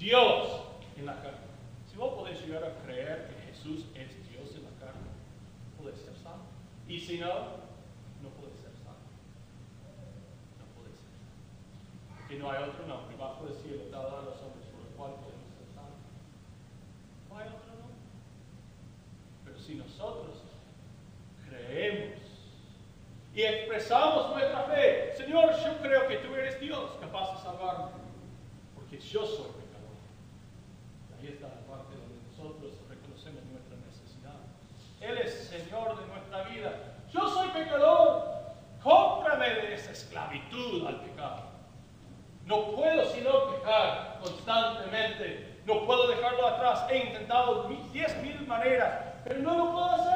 Dios 0.00 0.48
en 0.96 1.06
la 1.06 1.14
carne. 1.22 1.38
Si 1.88 1.96
vos 1.96 2.14
podés 2.14 2.40
llegar 2.40 2.64
a 2.64 2.74
creer 2.82 3.28
que 3.28 3.52
Jesús 3.52 3.84
es 3.94 4.10
Dios 4.30 4.56
en 4.56 4.64
la 4.64 4.74
carne, 4.80 5.10
podés 5.78 6.00
ser 6.00 6.16
salvo. 6.16 6.46
Y 6.88 6.98
si 6.98 7.18
no, 7.18 7.28
no 7.28 8.28
podés 8.40 8.56
ser 8.56 8.72
salvo. 8.82 9.06
No 10.58 10.64
podés 10.74 10.96
ser 10.96 11.12
salvo. 11.20 12.16
Porque 12.16 12.38
no 12.38 12.50
hay 12.50 12.62
otro 12.64 12.86
nombre 12.86 13.16
bajo 13.16 13.46
el 13.46 13.54
cielo 13.54 13.90
dado 13.90 14.18
a 14.18 14.22
los 14.22 14.40
hombres 14.40 14.66
por 14.72 14.80
el 14.88 14.92
cual 14.96 15.12
podemos 15.20 15.52
ser 15.54 15.68
salvos. 15.74 16.00
No 17.28 17.38
hay 17.38 17.48
otro 17.48 17.72
nombre. 17.78 18.00
Pero 19.44 19.58
si 19.58 19.74
nosotros 19.74 20.42
creemos 21.46 22.18
y 23.34 23.42
expresamos 23.42 24.30
nuestra 24.30 24.64
fe, 24.64 25.12
Señor, 25.16 25.54
yo 25.62 25.76
creo 25.82 26.08
que 26.08 26.16
tú 26.16 26.34
eres 26.34 26.60
Dios 26.60 26.90
capaz 27.00 27.36
de 27.36 27.42
salvarme, 27.42 27.90
porque 28.74 28.98
yo 28.98 29.24
soy 29.24 29.52
pecador. 29.52 29.94
Ahí 31.16 31.28
está 31.28 31.46
la 31.48 31.60
parte 31.66 31.94
donde 31.94 32.18
nosotros 32.26 32.72
reconocemos 32.88 33.44
nuestra 33.44 33.76
necesidad. 33.86 34.34
Él 35.00 35.18
es 35.18 35.32
Señor 35.48 35.98
de 36.00 36.06
nuestra 36.08 36.48
Yo 37.12 37.28
soy 37.28 37.48
pecador. 37.48 38.30
Cómprame 38.82 39.50
de 39.50 39.74
esa 39.74 39.92
esclavitud 39.92 40.86
al 40.86 41.00
pecado. 41.00 41.42
No 42.46 42.70
puedo 42.72 43.04
sino 43.06 43.50
pecar 43.52 44.18
constantemente. 44.22 45.60
No 45.66 45.84
puedo 45.86 46.08
dejarlo 46.08 46.46
atrás. 46.46 46.86
He 46.90 46.98
intentado 46.98 47.68
diez 47.92 48.16
mil 48.22 48.46
maneras, 48.46 48.92
pero 49.24 49.40
no 49.40 49.56
lo 49.56 49.72
puedo 49.72 49.84
hacer. 49.84 50.09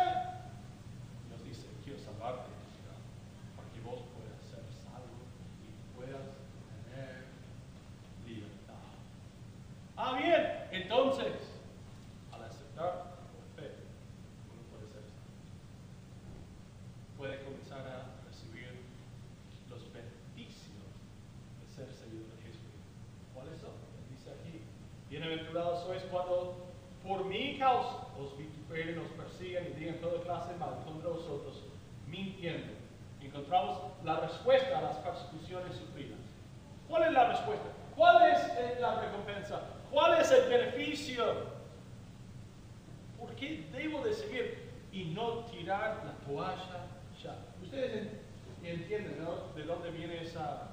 esa, 50.24 50.68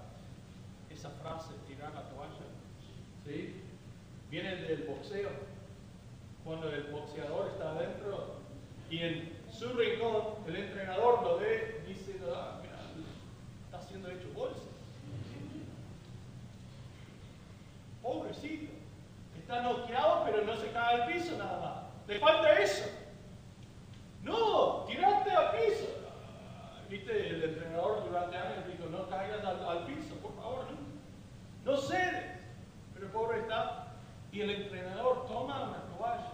esa 0.90 1.10
frase, 1.22 1.54
tirar 1.68 1.94
la 1.94 2.10
toalla. 2.10 2.46
¿Sí? 3.26 3.62
Viene 4.30 4.56
del 4.56 4.84
boxeo. 4.84 5.30
Cuando 6.44 6.70
el 6.70 6.84
boxeador 6.86 7.50
está 7.50 7.72
adentro 7.72 8.36
y 8.90 9.00
en 9.00 9.42
su 9.52 9.70
rincón 9.74 10.36
el 10.48 10.56
entrenador 10.56 11.22
lo 11.24 11.38
ve 11.38 11.84
dice, 11.88 12.20
ah, 12.34 12.60
mira, 12.62 12.78
está 13.66 13.88
siendo 13.88 14.10
hecho 14.10 14.28
bolsa. 14.34 14.64
Pobrecito. 18.02 18.72
Está 19.38 19.62
noqueado 19.62 20.26
pero 20.26 20.44
no 20.46 20.56
se 20.56 20.72
cae 20.72 21.02
al 21.02 21.14
piso 21.14 21.38
nada 21.38 21.60
más. 21.60 22.08
Le 22.08 22.20
falta 22.20 22.60
eso. 22.60 22.90
No, 24.24 24.86
tirarte 24.88 25.32
al 25.32 25.52
piso. 25.52 25.88
¿Viste? 26.90 27.31
Entrenador 27.72 28.04
durante 28.04 28.38
años 28.38 28.68
dijo, 28.68 28.90
no 28.90 29.08
caigas 29.10 29.44
al, 29.44 29.86
piso, 29.86 30.16
por 30.16 30.36
favor. 30.36 30.66
No, 31.66 31.72
no 31.72 31.78
cedes. 31.78 32.42
Pero 32.94 33.12
pobre 33.12 33.40
está. 33.40 33.88
Y 34.32 34.42
el 34.42 34.50
entrenador 34.50 35.26
toma 35.28 35.70
una 35.70 35.82
toalla 35.98 36.32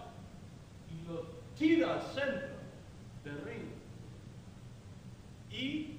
y 0.90 1.06
lo 1.06 1.22
tira 1.56 1.94
al 1.94 2.02
centro 2.02 2.48
del 3.24 3.42
ring. 3.42 3.68
Y 5.50 5.98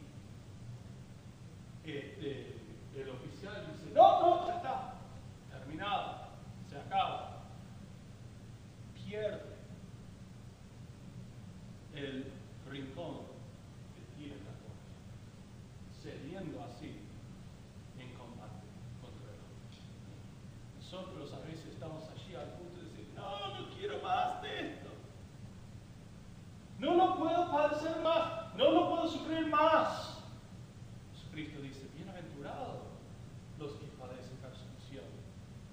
este, 1.83 2.55
el 2.95 3.09
oficial 3.09 3.65
dice, 3.71 3.93
no, 3.93 4.21
no, 4.21 4.47
ya 4.47 4.55
está, 4.57 4.93
terminado, 5.51 6.27
se 6.69 6.77
acaba. 6.77 7.39
Pierde 8.93 9.41
el 11.95 12.31
rincón 12.69 13.21
que 13.95 14.15
tiene 14.15 14.35
la 14.35 14.53
cosa, 14.61 14.79
cediendo 16.01 16.63
así 16.63 16.99
en 17.97 18.13
combate 18.13 18.67
contra 19.01 19.33
el 19.33 19.39
hombre. 19.41 19.67
Nosotros 20.77 21.33
a 21.33 21.39
veces 21.39 21.65
estamos 21.73 22.03
allí 22.09 22.35
al 22.35 22.53
punto 22.53 22.77
de 22.77 22.89
decir, 22.89 23.07
no, 23.15 23.59
no 23.59 23.75
quiero 23.75 24.01
más 24.01 24.41
de 24.41 24.73
esto. 24.73 24.89
No 26.77 26.93
lo 26.95 27.17
puedo 27.17 27.51
padecer 27.51 28.01
más, 28.01 28.55
no 28.55 28.71
lo 28.71 28.89
puedo 28.89 29.07
sufrir 29.07 29.38
más. 29.49 30.19
Jesucristo 31.13 31.61
dice, 31.61 31.87
bienaventurados 31.95 32.81
los 33.57 33.73
que 33.73 33.87
padecen 33.99 34.37
persecución 34.37 35.05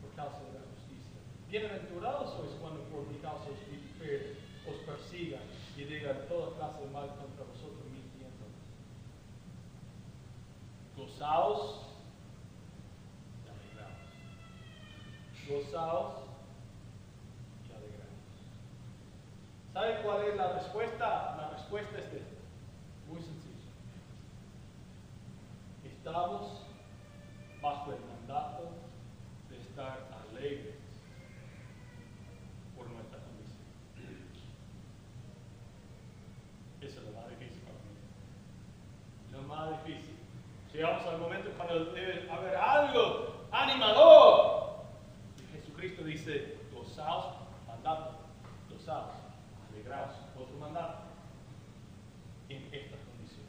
por 0.01 0.11
causa 0.17 0.41
de 0.45 0.59
la 0.59 0.65
justicia. 0.75 1.21
Bienaventurados 1.49 2.33
sois 2.35 2.53
cuando 2.61 2.83
por 2.85 3.07
mi 3.07 3.19
causa 3.19 3.45
os, 3.51 3.61
vituperan, 3.71 4.35
os 4.67 4.77
persigan 4.89 5.43
y 5.77 5.85
digan 5.85 6.27
toda 6.29 6.57
clase 6.57 6.81
de 6.83 6.91
mal 6.91 7.09
contra 7.09 7.45
vosotros 7.45 7.85
mintiendo. 7.93 8.47
Gozaos 10.97 11.87
y 13.45 13.49
alegraos. 13.49 14.11
Gozaos 15.49 16.15
y 17.69 17.73
alegraos. 17.73 18.37
¿Sabe 19.73 20.03
cuál 20.03 20.25
es 20.25 20.37
la 20.37 20.53
respuesta? 20.55 21.37
La 21.37 21.51
respuesta 21.51 21.99
es 21.99 22.07
esta. 22.07 22.37
Muy 23.09 23.21
sencilla. 23.21 23.47
Estamos 26.07 26.62
bajo 27.61 27.92
el 27.92 27.99
mandato 28.07 28.71
de 29.51 29.59
estar 29.59 30.07
alegres 30.31 30.77
por 32.77 32.88
nuestra 32.90 33.19
condición. 33.19 33.59
Eso 36.81 37.01
es 37.01 37.07
lo 37.07 37.11
más 37.11 37.29
difícil 37.31 37.61
para 37.62 37.79
mí. 37.83 39.33
Lo 39.33 39.42
más 39.53 39.85
difícil. 39.85 40.16
Llegamos 40.73 41.05
al 41.07 41.19
momento 41.19 41.51
cuando 41.57 41.87
debe 41.87 42.31
haber 42.31 42.55
algo 42.55 43.49
animador. 43.51 44.85
Y 45.40 45.57
Jesucristo 45.57 46.05
dice, 46.05 46.57
gozaos, 46.73 47.35
mandato, 47.66 48.12
gozaos, 48.71 49.11
alegraos, 49.73 50.14
otro 50.38 50.57
mandato, 50.59 50.99
en 52.49 52.62
esta 52.73 52.97
condición. 52.97 53.47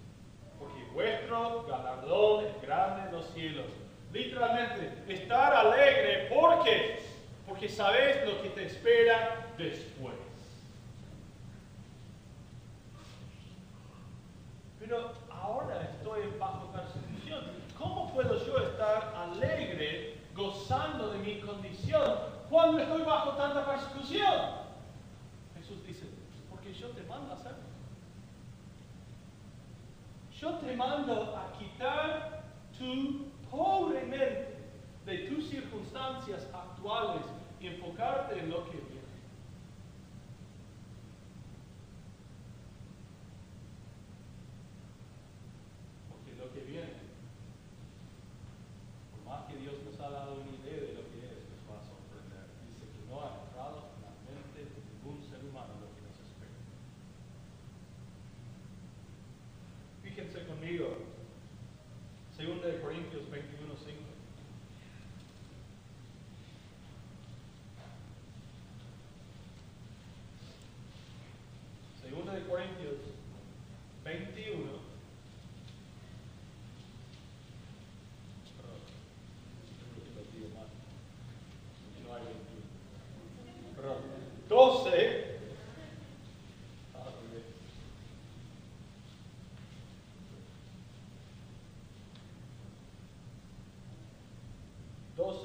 Porque 0.57 0.83
vuestro 0.91 1.67
galardón 1.67 2.26
es 2.67 2.75
grande 2.75 3.07
en 3.07 3.11
los 3.15 3.33
cielos. 3.33 3.65
Literalmente, 4.11 4.91
estar 5.07 5.53
alegre 5.53 6.27
porque, 6.29 6.99
porque 7.47 7.69
sabes 7.69 8.25
lo 8.25 8.41
que 8.41 8.49
te 8.49 8.65
espera 8.65 9.45
después. 9.57 10.06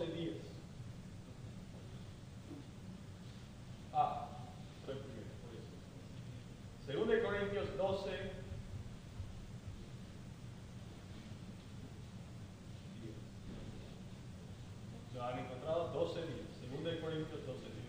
12 0.03 0.15
días. 0.15 0.37
Ah, 3.95 4.27
estoy 4.81 4.97
primero, 4.97 5.31
por 5.43 5.55
eso. 5.55 7.07
2 7.07 7.23
Corintios 7.23 7.77
12, 7.77 8.11
10. 8.11 8.35
¿Lo 15.15 15.25
han 15.25 15.39
encontrado? 15.39 15.93
12 15.93 16.21
días. 16.23 16.49
2 16.69 17.01
Corintios 17.01 17.47
12 17.47 17.61
días. 17.61 17.82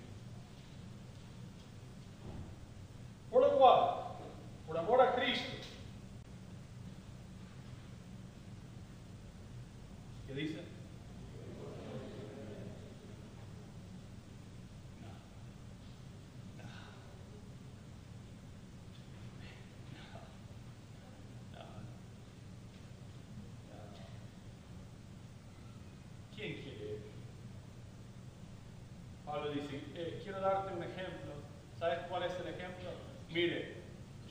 Eh, 29.95 30.19
quiero 30.23 30.39
darte 30.41 30.73
un 30.73 30.83
ejemplo. 30.83 31.33
¿Sabes 31.77 31.99
cuál 32.09 32.23
es 32.23 32.33
el 32.39 32.47
ejemplo? 32.47 32.89
Mire, 33.29 33.81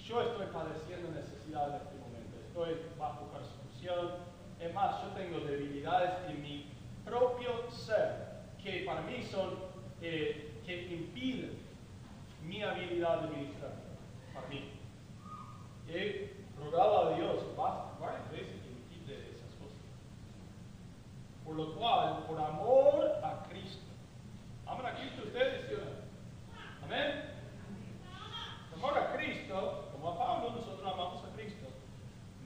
yo 0.07 0.23
estoy 0.23 0.47
padeciendo 0.47 1.11
necesidad 1.11 1.69
en 1.71 1.77
este 1.77 1.95
momento. 1.97 2.39
Estoy 2.47 2.77
bajo 2.99 3.27
persecución. 3.33 4.11
Es 4.61 4.73
más, 4.75 5.03
yo 5.03 5.09
tengo 5.11 5.41
debilidades 5.41 6.11
en 6.29 6.43
mi 6.43 6.67
propio 7.05 7.71
ser 7.71 8.33
que 8.63 8.85
para 8.87 9.03
mí 9.03 9.23
son, 9.25 9.59
eh, 10.01 10.61
que 10.65 10.95
impiden 10.95 11.59
mi 12.45 12.63
habilidad 12.63 13.23
de 13.23 13.37
ministrar. 13.37 13.73
Para 14.35 14.49
mí. 14.49 14.71
He 15.89 16.33
rogado 16.59 17.09
a 17.09 17.17
Dios 17.17 17.43
va- 17.59 17.93
varias 18.01 18.31
veces 18.31 18.61
que 18.63 18.71
me 18.71 18.87
quite 18.89 19.31
esas 19.31 19.51
cosas. 19.61 19.83
Por 21.45 21.57
lo 21.57 21.75
cual, 21.75 22.25
por 22.27 22.41
amor 22.41 23.13
a 23.23 23.45
Cristo. 23.49 23.83
¿Aman 24.67 24.87
a 24.87 24.95
Cristo 24.95 25.23
ustedes, 25.27 25.67
sí 25.67 25.75
o 25.75 25.79
no? 25.79 26.87
Amén. 26.87 27.25
Por 28.71 28.79
amor 28.79 28.99
a 28.99 29.17
Cristo, 29.17 29.89
como 29.93 30.13
a 30.13 30.19
Pablo, 30.19 30.51
nosotros 30.53 30.93
amamos 30.93 31.25
a 31.25 31.35
Cristo. 31.37 31.67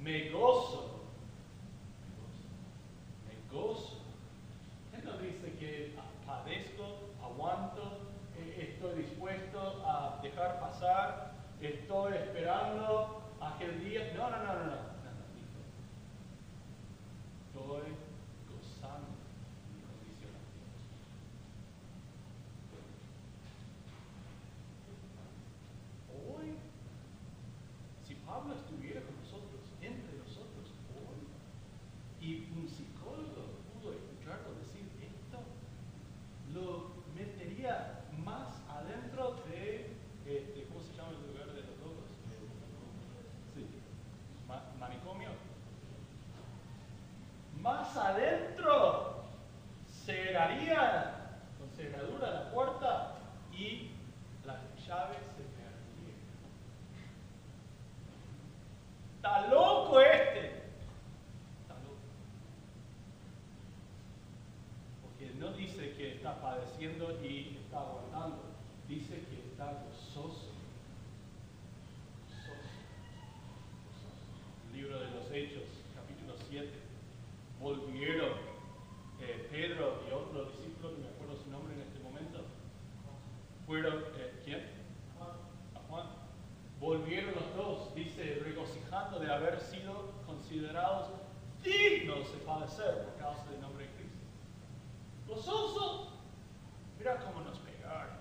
Me 0.01 0.31
gozo. 0.31 1.05
Me 3.29 3.37
gozo. 3.53 3.53
Me 3.53 3.59
gozo. 3.59 3.99
Él 4.97 5.05
no 5.05 5.19
dice 5.19 5.53
que 5.59 5.95
padezco, 6.27 6.85
aguanto 7.23 8.07
manicomio. 44.79 45.31
Más 47.61 47.97
adentro 47.97 49.25
cerraría 50.05 51.39
con 51.59 51.69
cerradura 51.71 52.31
la 52.31 52.51
puerta 52.53 53.15
y 53.53 53.91
las 54.45 54.59
llaves 54.87 55.19
se 55.37 55.43
perderían. 55.43 55.75
Está 59.17 59.49
loco 59.49 60.01
este. 60.01 60.47
Está 61.63 61.75
loco. 61.83 61.97
Porque 65.03 65.33
no 65.39 65.53
dice 65.53 65.95
que 65.97 66.21
está 66.77 67.07
padeciendo 67.07 67.25
y 67.25 67.59
está 67.65 67.81
aguantando. 67.81 68.43
Dice 68.89 69.15
que 69.15 69.49
está 69.51 69.65
gozoso. 69.65 70.53
Gozoso. 72.29 72.53
Gozoso. 73.87 74.75
Libro 74.75 75.01
de 75.01 75.11
los 75.11 75.31
Hechos, 75.33 75.65
capítulo 75.95 76.35
7. 76.49 76.71
Volvieron 77.61 78.33
eh, 79.21 79.49
Pedro 79.51 80.03
y 80.09 80.13
otro 80.13 80.45
discípulo, 80.51 80.95
que 80.95 81.03
me 81.03 81.09
acuerdo 81.09 81.43
su 81.43 81.51
nombre 81.51 81.75
en 81.75 81.81
este 81.81 81.99
momento. 82.01 82.45
Fueron, 83.67 84.05
eh, 84.17 84.43
¿quién? 84.45 84.61
A 85.75 85.81
Juan. 85.89 86.07
Volvieron 86.79 87.35
los 87.35 87.57
dos, 87.57 87.95
dice, 87.95 88.41
regocijando 88.45 89.19
de 89.19 89.33
haber 89.33 89.59
sido 89.61 90.13
considerados 90.27 91.09
dignos 91.65 92.31
de 92.33 92.39
padecer 92.41 93.03
por 93.03 93.17
causa 93.17 93.51
del 93.51 93.61
nombre 93.63 93.87
de 93.87 93.91
Cristo. 93.93 94.19
Gozoso. 95.27 96.13
Mira 96.99 97.19
cómo 97.19 97.41
nos 97.41 97.59
pegaron. 97.59 98.17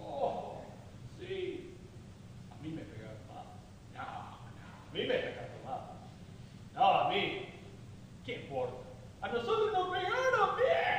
Oh, 0.00 0.62
sí. 1.18 1.76
A 2.50 2.62
mí 2.62 2.70
me 2.70 2.82
pegaron 2.82 3.18
mal. 3.28 3.44
No, 3.94 4.02
no. 4.02 4.88
A 4.88 4.92
mí 4.92 5.00
me 5.00 5.14
pegaron 5.14 5.64
mal. 5.64 5.80
No, 6.74 6.84
a 6.84 7.08
mí. 7.10 7.48
¿Qué 8.24 8.42
importa? 8.42 8.76
A 9.20 9.28
nosotros 9.28 9.72
nos 9.72 9.88
pegaron 9.90 10.56
bien. 10.56 10.98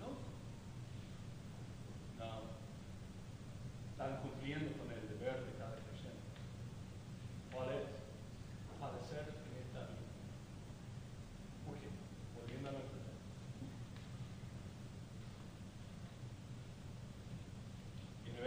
¿No? 0.00 0.08
No. 2.24 2.42
Están 3.90 4.20
cumpliendo 4.22 4.72
con 4.78 4.92
el 4.92 5.08
deber 5.08 5.44
de 5.44 5.58
cada 5.58 5.76
creyente. 5.76 6.30
¿Cuál 7.52 7.68
es? 7.70 7.86
Padecer 8.80 9.28
en 9.28 9.62
esta 9.62 9.80
vida. 9.80 10.08
¿Por 11.66 11.74
qué? 11.76 11.88
Volviendo 12.40 12.68
a 12.68 12.72
nuestro 12.72 12.98
tema. 12.98 13.10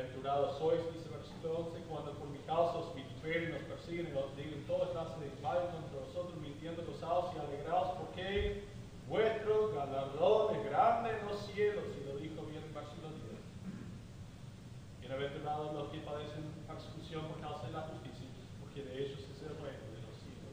Bienaventurados 0.03 0.57
sois, 0.57 0.81
dice 0.91 1.07
el 1.07 1.15
versículo 1.15 1.71
11, 1.71 1.79
cuando 1.87 2.11
por 2.19 2.27
mi 2.27 2.39
causa 2.39 2.75
os 2.75 2.93
vituperen, 2.93 3.51
nos 3.51 3.63
persiguen 3.63 4.11
y 4.11 4.17
os 4.17 4.35
digan 4.35 4.59
toda 4.67 4.91
clase 4.91 5.15
de 5.23 5.31
mal 5.41 5.71
contra 5.71 5.95
vosotros, 6.03 6.35
mintiendo, 6.43 6.83
gozados 6.83 7.31
y 7.31 7.39
alegrados, 7.39 7.95
porque 8.03 8.67
vuestro 9.07 9.71
galardón 9.71 10.55
es 10.57 10.65
grande 10.65 11.07
en 11.07 11.25
los 11.25 11.39
cielos, 11.47 11.85
y 11.95 12.03
lo 12.03 12.17
dijo 12.19 12.43
bien 12.51 12.63
el 12.67 12.73
versículo 12.75 13.15
10. 13.15 15.07
Bienaventurados 15.07 15.73
los 15.73 15.87
que 15.87 15.99
padecen 15.99 16.51
persecución 16.67 17.23
por 17.31 17.39
causa 17.39 17.67
de 17.67 17.71
la 17.71 17.87
justicia, 17.87 18.27
porque 18.59 18.83
de 18.83 19.07
ellos 19.07 19.23
es 19.23 19.39
el 19.39 19.55
reino 19.55 19.87
de 19.87 20.03
los 20.03 20.19
cielos. 20.19 20.51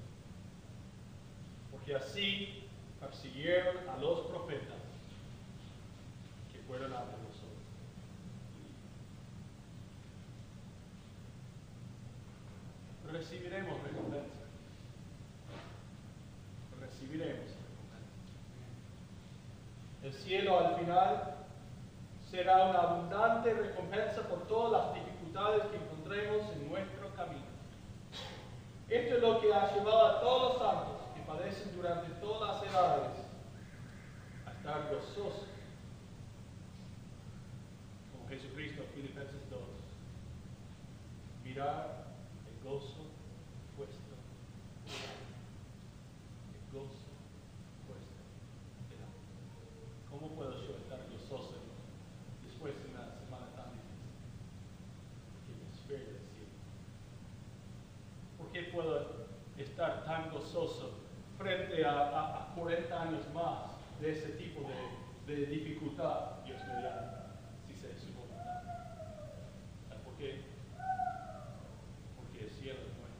Porque 1.72 1.96
así 1.96 2.70
persiguieron 3.00 3.82
a 3.88 3.98
los 3.98 4.30
profetas 4.30 4.78
que 6.54 6.60
fueron 6.70 6.94
antes 6.94 7.18
de 7.18 7.22
nosotros. 7.26 7.50
Recibiremos 13.12 13.82
recompensa. 13.82 14.38
Recibiremos 16.80 17.40
recompensa. 17.42 17.58
El 20.10 20.16
cielo 20.16 20.58
al 20.58 20.74
final 20.74 21.36
será 22.28 22.64
una 22.64 22.80
abundante 22.80 23.54
recompensa 23.54 24.22
por 24.22 24.44
todas 24.48 24.72
las 24.72 24.94
dificultades 24.94 25.62
que 25.66 25.76
encontremos 25.76 26.50
en 26.50 26.68
nuestro 26.68 27.14
camino. 27.14 27.46
Esto 28.88 29.14
es 29.14 29.22
lo 29.22 29.40
que 29.40 29.54
ha 29.54 29.72
llevado 29.72 30.06
a 30.06 30.20
todos 30.20 30.42
los 30.42 30.62
santos 30.62 30.96
que 31.14 31.20
padecen 31.22 31.76
durante 31.76 32.10
todas 32.14 32.60
las 32.60 32.72
edades 32.72 33.18
a 34.46 34.50
estar 34.50 34.90
gozosos. 34.90 35.46
Como 38.10 38.28
Jesucristo, 38.28 38.82
Filipenses 38.92 39.48
2. 39.48 39.60
Mirar 41.44 42.06
el 42.48 42.68
gozo 42.68 43.06
puesto 43.76 44.10
delante. 44.84 45.30
El 46.50 46.80
gozo 46.80 47.06
puesto 47.86 48.20
delante. 48.90 49.30
¿Cómo 50.10 50.34
puedo 50.34 50.50
yo 50.66 50.76
estar 50.76 50.98
gozoso 51.08 51.54
después 52.44 52.74
de 52.82 52.90
una 52.90 53.06
semana 53.14 53.46
tan 53.54 53.70
difícil? 53.72 54.10
Que 55.46 55.52
me 55.54 55.70
espera 55.70 56.18
el 56.18 56.26
cielo. 56.34 56.58
¿Por 58.36 58.39
qué 58.52 58.64
puedo 58.72 59.28
estar 59.58 60.04
tan 60.04 60.30
gozoso 60.30 60.98
frente 61.38 61.84
a, 61.84 61.90
a- 61.92 62.50
a 62.50 62.54
40 62.54 63.02
años 63.02 63.22
más 63.34 63.72
de 64.00 64.12
ese 64.12 64.28
tipo 64.30 64.60
de, 65.26 65.34
de 65.34 65.46
dificultad? 65.46 66.42
Dios 66.44 66.60
mediante, 66.66 67.16
si 67.68 67.74
se 67.74 67.92
es 67.92 68.00
su 68.00 68.12
voluntad. 68.14 68.62
Porque 72.16 72.44
el 72.44 72.50
cielo 72.50 72.78
es 72.80 72.98
bueno. 72.98 73.14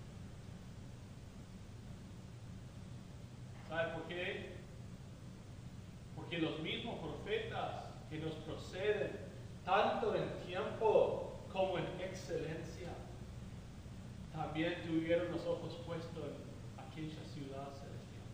¿Sabe 3.69 3.93
por 3.95 4.03
qué? 4.09 4.51
Porque 6.17 6.39
los 6.39 6.59
mismos 6.61 6.97
profetas 7.01 7.85
que 8.09 8.19
nos 8.19 8.35
proceden, 8.35 9.13
tanto 9.65 10.15
en 10.15 10.29
tiempo 10.47 11.41
como 11.53 11.79
en 11.79 11.85
excelencia, 12.01 12.89
también 14.33 14.75
los 15.19 15.45
ojos 15.47 15.77
puestos 15.87 16.25
en 16.25 16.81
aquella 16.81 17.25
ciudad 17.35 17.69
celestial. 17.75 18.31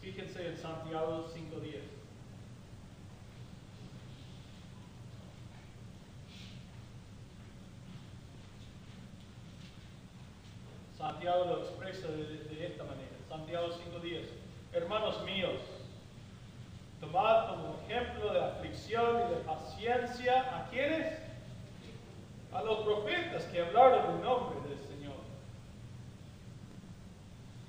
Fíjense 0.00 0.48
en 0.48 0.56
Santiago 0.56 1.26
5.10. 1.28 1.98
Santiago 10.96 11.44
lo 11.44 11.58
expresa 11.60 12.08
de, 12.08 12.24
de 12.24 12.66
esta 12.66 12.84
manera. 12.84 13.08
Santiago 13.28 13.68
5.10. 13.68 14.24
Hermanos 14.72 15.22
míos, 15.24 15.60
tomad 17.00 17.48
como 17.48 17.76
ejemplo 17.84 18.32
de 18.32 18.40
aflicción 18.44 19.16
y 19.16 19.34
de 19.34 19.40
paciencia 19.42 20.56
a 20.56 20.68
quienes? 20.70 21.18
A 22.52 22.62
los 22.62 22.80
profetas 22.80 23.44
que 23.44 23.60
hablaron 23.62 24.16
en 24.16 24.22
nombre 24.22 24.68
del 24.68 24.78
Señor. 24.78 25.16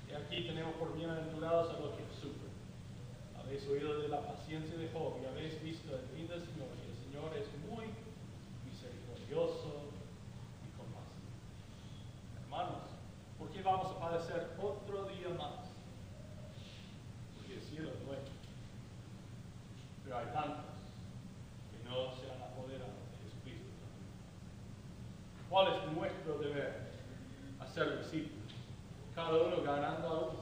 Y 0.08 0.14
aquí 0.14 0.46
tenemos 0.46 0.74
por 0.74 0.94
bienaventurados 1.50 1.70
a 1.70 1.96
que 1.96 2.14
sufren. 2.14 2.52
Habéis 3.38 3.66
oído 3.66 4.00
de 4.00 4.08
la 4.08 4.22
paciencia 4.22 4.76
de 4.76 4.88
Job 4.90 5.18
y 5.20 5.26
habéis 5.26 5.60
visto 5.62 5.94
el 5.96 6.06
fin 6.14 6.28
del 6.28 6.40
Señor. 6.40 6.68
Y 6.78 6.90
el 6.90 6.96
Señor 6.96 7.36
es 7.36 7.48
muy 7.68 7.86
misericordioso 8.64 9.90
y 10.62 10.70
compasivo. 10.78 11.34
Hermanos, 12.42 12.82
¿por 13.38 13.50
qué 13.50 13.62
vamos 13.62 13.88
a 13.90 13.98
padecer 13.98 14.50
otro 14.62 15.04
día 15.06 15.30
más? 15.30 15.70
Porque 17.36 17.54
el 17.54 17.62
cielo 17.62 17.90
es 17.90 18.06
nuestro. 18.06 18.34
Pero 20.04 20.18
hay 20.18 20.26
tantos 20.26 20.78
que 21.70 21.82
no 21.88 22.14
se 22.14 22.30
han 22.30 22.42
apoderado 22.42 22.94
de 22.94 23.26
Jesucristo. 23.26 23.74
¿Cuál 25.48 25.74
es 25.74 25.92
nuestro 25.92 26.38
deber? 26.38 26.90
Hacer 27.58 27.98
discípulos. 27.98 28.54
Cada 29.14 29.36
uno 29.36 29.62
ganando 29.62 30.08
a 30.08 30.18
uno, 30.20 30.39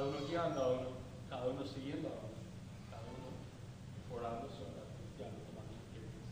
cada 0.00 0.08
uno 0.08 0.26
guiando 0.26 0.96
cada 1.28 1.46
uno 1.46 1.66
siguiendo 1.66 2.08
a 2.08 2.12
uno, 2.12 2.30
cada 2.90 3.02
uno 3.02 3.28
mejorando 4.08 4.48
su 4.48 4.64
vida 4.64 4.88
cristiana, 4.96 5.34
tomando 5.44 5.74
experiencia. 5.76 6.24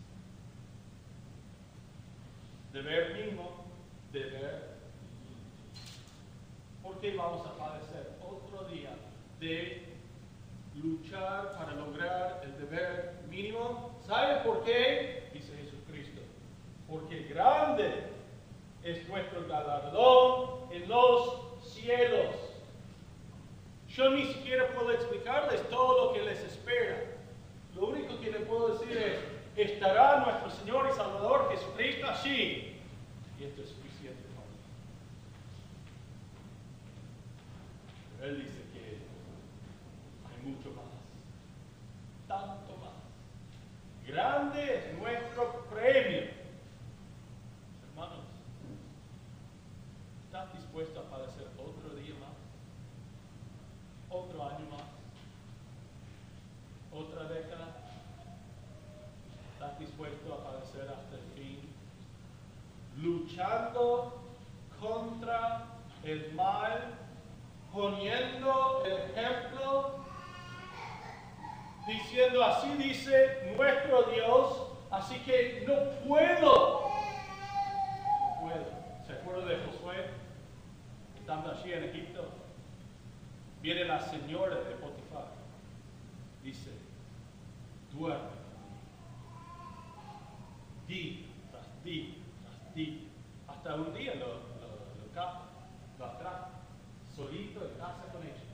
Deber 2.72 3.26
mismo, 3.26 3.64
deber 4.10 4.78
¿Por 6.82 6.98
qué 7.00 7.14
vamos 7.14 7.46
a 7.46 7.58
padecer 7.58 8.16
otro 8.22 8.66
día 8.68 8.96
de 9.38 9.84
luchar 10.74 11.54
para 11.58 11.74
lograr 11.74 12.40
el 12.44 12.58
deber 12.58 13.18
mínimo? 13.28 14.00
¿Sabe 14.06 14.40
por 14.46 14.64
qué? 14.64 15.28
Dice 15.34 15.54
Jesucristo. 15.54 16.22
Porque 16.88 17.24
grande 17.24 18.04
es 18.82 19.06
nuestro 19.08 19.46
galardón 19.46 20.72
en 20.72 20.88
los 20.88 21.62
cielos. 21.62 22.48
Yo 23.98 24.10
ni 24.10 24.26
siquiera 24.32 24.68
puedo 24.68 24.92
explicarles 24.92 25.68
todo 25.70 26.06
lo 26.06 26.12
que 26.12 26.22
les 26.22 26.38
espera. 26.40 27.02
Lo 27.74 27.86
único 27.86 28.20
que 28.20 28.30
les 28.30 28.42
puedo 28.42 28.78
decir 28.78 28.96
es, 28.96 29.18
¿estará 29.56 30.20
nuestro 30.20 30.50
Señor 30.50 30.88
y 30.88 30.94
Salvador 30.94 31.50
Jesucristo 31.50 32.06
allí? 32.06 32.76
Y 33.40 33.44
esto 33.44 33.62
es 33.62 33.70
suficiente. 33.70 33.88
suficiente 33.88 34.22
para 34.36 34.46
mí. 34.46 34.56
Pero 38.17 38.17
Él 38.28 38.42
dice 38.42 38.62
que 38.74 38.98
hay 40.28 40.52
mucho 40.52 40.68
más, 40.72 40.84
tanto 42.28 42.76
más. 42.76 42.92
Grande 44.06 44.76
es 44.76 44.98
nuestro 44.98 45.64
premio. 45.70 46.28
Hermanos, 47.88 48.26
¿estás 50.26 50.52
dispuesto 50.52 51.00
a 51.00 51.04
padecer 51.04 51.46
otro 51.56 51.94
día 51.94 52.14
más? 52.20 52.36
¿Otro 54.10 54.44
año 54.44 54.66
más? 54.72 54.84
¿Otra 56.92 57.24
década? 57.30 57.76
¿Estás 59.54 59.78
dispuesto 59.78 60.34
a 60.34 60.44
padecer 60.44 60.82
hasta 60.82 61.16
el 61.16 61.24
fin? 61.34 61.60
Luchando 62.98 64.20
contra 64.78 65.64
el 66.04 66.34
mal, 66.34 66.87
poniendo 67.78 68.82
el 68.84 68.92
ejemplo, 68.92 70.00
diciendo 71.86 72.44
así 72.44 72.70
dice 72.72 73.54
nuestro 73.56 74.02
Dios, 74.10 74.66
así 74.90 75.16
que 75.20 75.64
no 75.64 75.74
puedo, 76.04 76.90
puedo. 78.40 78.66
¿Se 79.06 79.12
acuerda 79.12 79.46
de 79.46 79.58
Josué? 79.58 80.06
Estando 81.20 81.52
allí 81.52 81.72
en 81.72 81.84
Egipto, 81.84 82.24
viene 83.62 83.84
la 83.84 84.00
señora 84.00 84.56
de 84.56 84.74
Potifar, 84.74 85.28
dice, 86.42 86.72
duerme 87.92 88.38
di 90.88 91.26
tras 91.52 91.66
di 91.84 92.24
tras 92.42 92.74
di, 92.74 93.08
hasta 93.46 93.74
un 93.76 93.94
día 93.94 94.14
lo, 94.16 94.26
lo, 94.26 94.70
lo 94.98 95.14
capa, 95.14 95.44
lo 95.96 96.06
atrapa, 96.06 96.58
solito 97.18 97.64
en 97.66 97.74
casa 97.78 98.04
con 98.12 98.22
ella. 98.22 98.48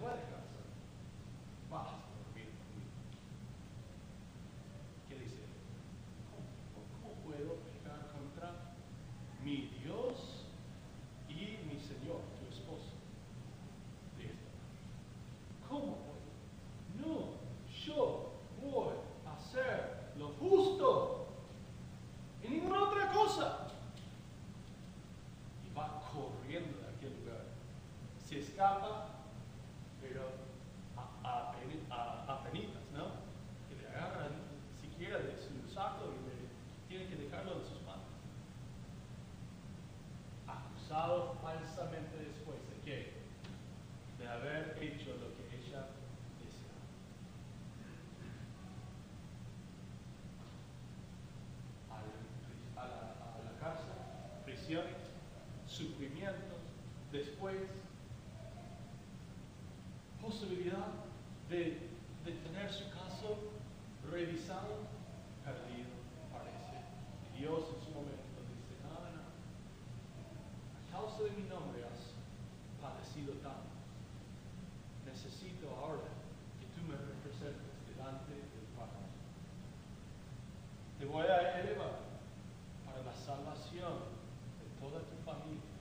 Conmigo. 0.00 0.20
¿Qué 5.08 5.14
dice? 5.18 5.38
¿Cómo, 7.02 7.14
puedo 7.24 7.54
pecar 7.56 8.06
contra 8.12 8.52
mi 9.44 9.66
Dios 9.82 10.44
y 11.28 11.58
mi 11.66 11.78
Señor, 11.80 12.20
tu 12.38 12.46
esposo? 12.52 12.92
De 14.18 14.26
esta. 14.26 14.50
¿Cómo 15.68 15.96
puedo? 15.98 16.20
No, 17.06 17.14
yo 17.84 18.32
voy 18.62 18.94
a 19.26 19.28
hacer 19.34 20.12
lo 20.16 20.28
justo 20.30 21.26
y 22.42 22.48
ninguna 22.48 22.82
otra 22.84 23.12
cosa. 23.12 23.66
Y 25.68 25.72
va 25.76 26.00
corriendo 26.12 26.78
de 26.80 26.88
aquel 26.96 27.12
lugar. 27.24 27.44
Se 28.26 28.38
escapa, 28.40 29.08
pero 30.00 30.22
a, 30.96 31.02
a, 31.28 31.52
peni- 31.54 31.84
a- 31.90 32.24
a 32.32 32.42
penitas, 32.44 32.82
¿no? 32.92 33.06
Que 33.68 33.74
le 33.82 33.88
agarran 33.88 34.32
siquiera 34.80 35.18
de 35.18 35.36
su 35.36 35.68
saco 35.72 36.06
y 36.06 36.08
le 36.28 36.34
tienen 36.88 37.08
que 37.08 37.16
dejarlo 37.24 37.52
en 37.58 37.64
sus 37.64 37.82
manos. 37.82 38.06
Acusado 40.46 41.34
falsamente 41.42 42.16
después 42.18 42.58
de 42.70 42.76
qué? 42.84 42.98
De 44.18 44.28
haber 44.28 44.76
hecho 44.82 45.10
lo 45.16 45.34
que 45.36 45.44
ella 45.56 45.86
deseaba. 46.38 46.86
Al- 51.90 52.82
a 52.82 52.84
la, 52.88 52.96
a 52.96 52.98
la 53.44 53.52
cárcel, 53.60 53.92
sufrimientos, 55.66 56.60
después 57.10 57.58
posibilidad 60.20 60.86
de, 61.48 61.90
de 62.24 62.32
tener 62.44 62.70
su 62.70 62.84
caso 62.90 63.50
revisado, 64.10 64.86
perdido, 65.44 65.90
parece. 66.30 66.84
Y 67.34 67.40
Dios 67.40 67.64
en 67.74 67.80
su 67.82 67.90
momento 67.90 68.38
dice, 68.46 68.78
no, 68.84 68.94
no, 68.94 69.10
no, 69.10 69.26
a 70.78 70.92
causa 70.92 71.24
de 71.24 71.30
mi 71.30 71.48
nombre 71.48 71.82
has 71.82 72.14
padecido 72.80 73.32
tanto. 73.42 73.74
Necesito 75.04 75.70
ahora 75.70 76.06
que 76.60 76.66
tú 76.78 76.86
me 76.86 76.94
representes 76.94 77.74
delante 77.90 78.30
del 78.30 78.68
Padre. 78.78 79.10
Te 80.98 81.06
voy 81.06 81.26
a 81.26 81.60
elevar 81.60 82.06
para 82.86 83.02
la 83.02 83.14
salvación 83.14 84.20
de 84.60 84.68
toda 84.78 85.00
tu 85.00 85.16
familia 85.24 85.74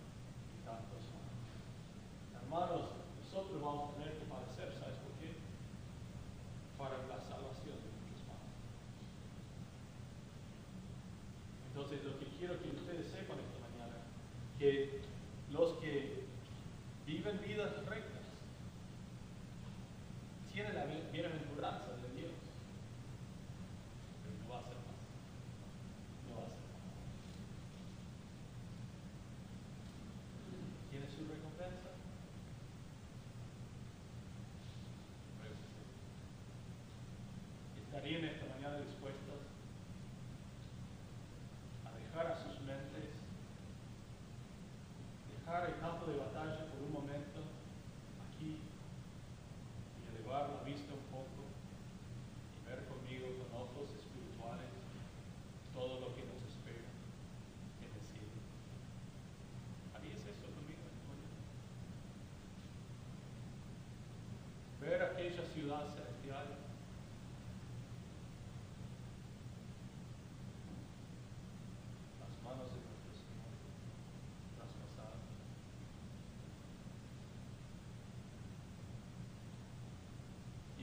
y 0.50 0.66
tantos 0.66 1.04
más. 1.14 2.42
Hermanos, 2.42 3.00
nosotros 3.30 3.62
vamos 3.62 3.94
a 3.94 3.94
tener 4.02 4.18
que 4.18 4.26
padecer, 4.26 4.74
¿sabes 4.74 4.98
por 5.06 5.14
qué? 5.22 5.38
Para 6.82 6.98
la 7.06 7.22
salvación 7.22 7.78
de 7.78 7.90
muchos 7.94 8.26
más. 8.26 8.42
Entonces, 11.70 12.02
lo 12.04 12.18
que 12.18 12.26
quiero 12.34 12.58
que 12.58 12.74
ustedes 12.74 13.06
sepan 13.14 13.38
esta 13.38 13.62
mañana, 13.70 14.02
que 14.60 14.90
los 15.52 15.74
que 15.80 16.09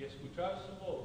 escuchar 0.07 0.63
su 0.67 0.73
voz 0.85 0.95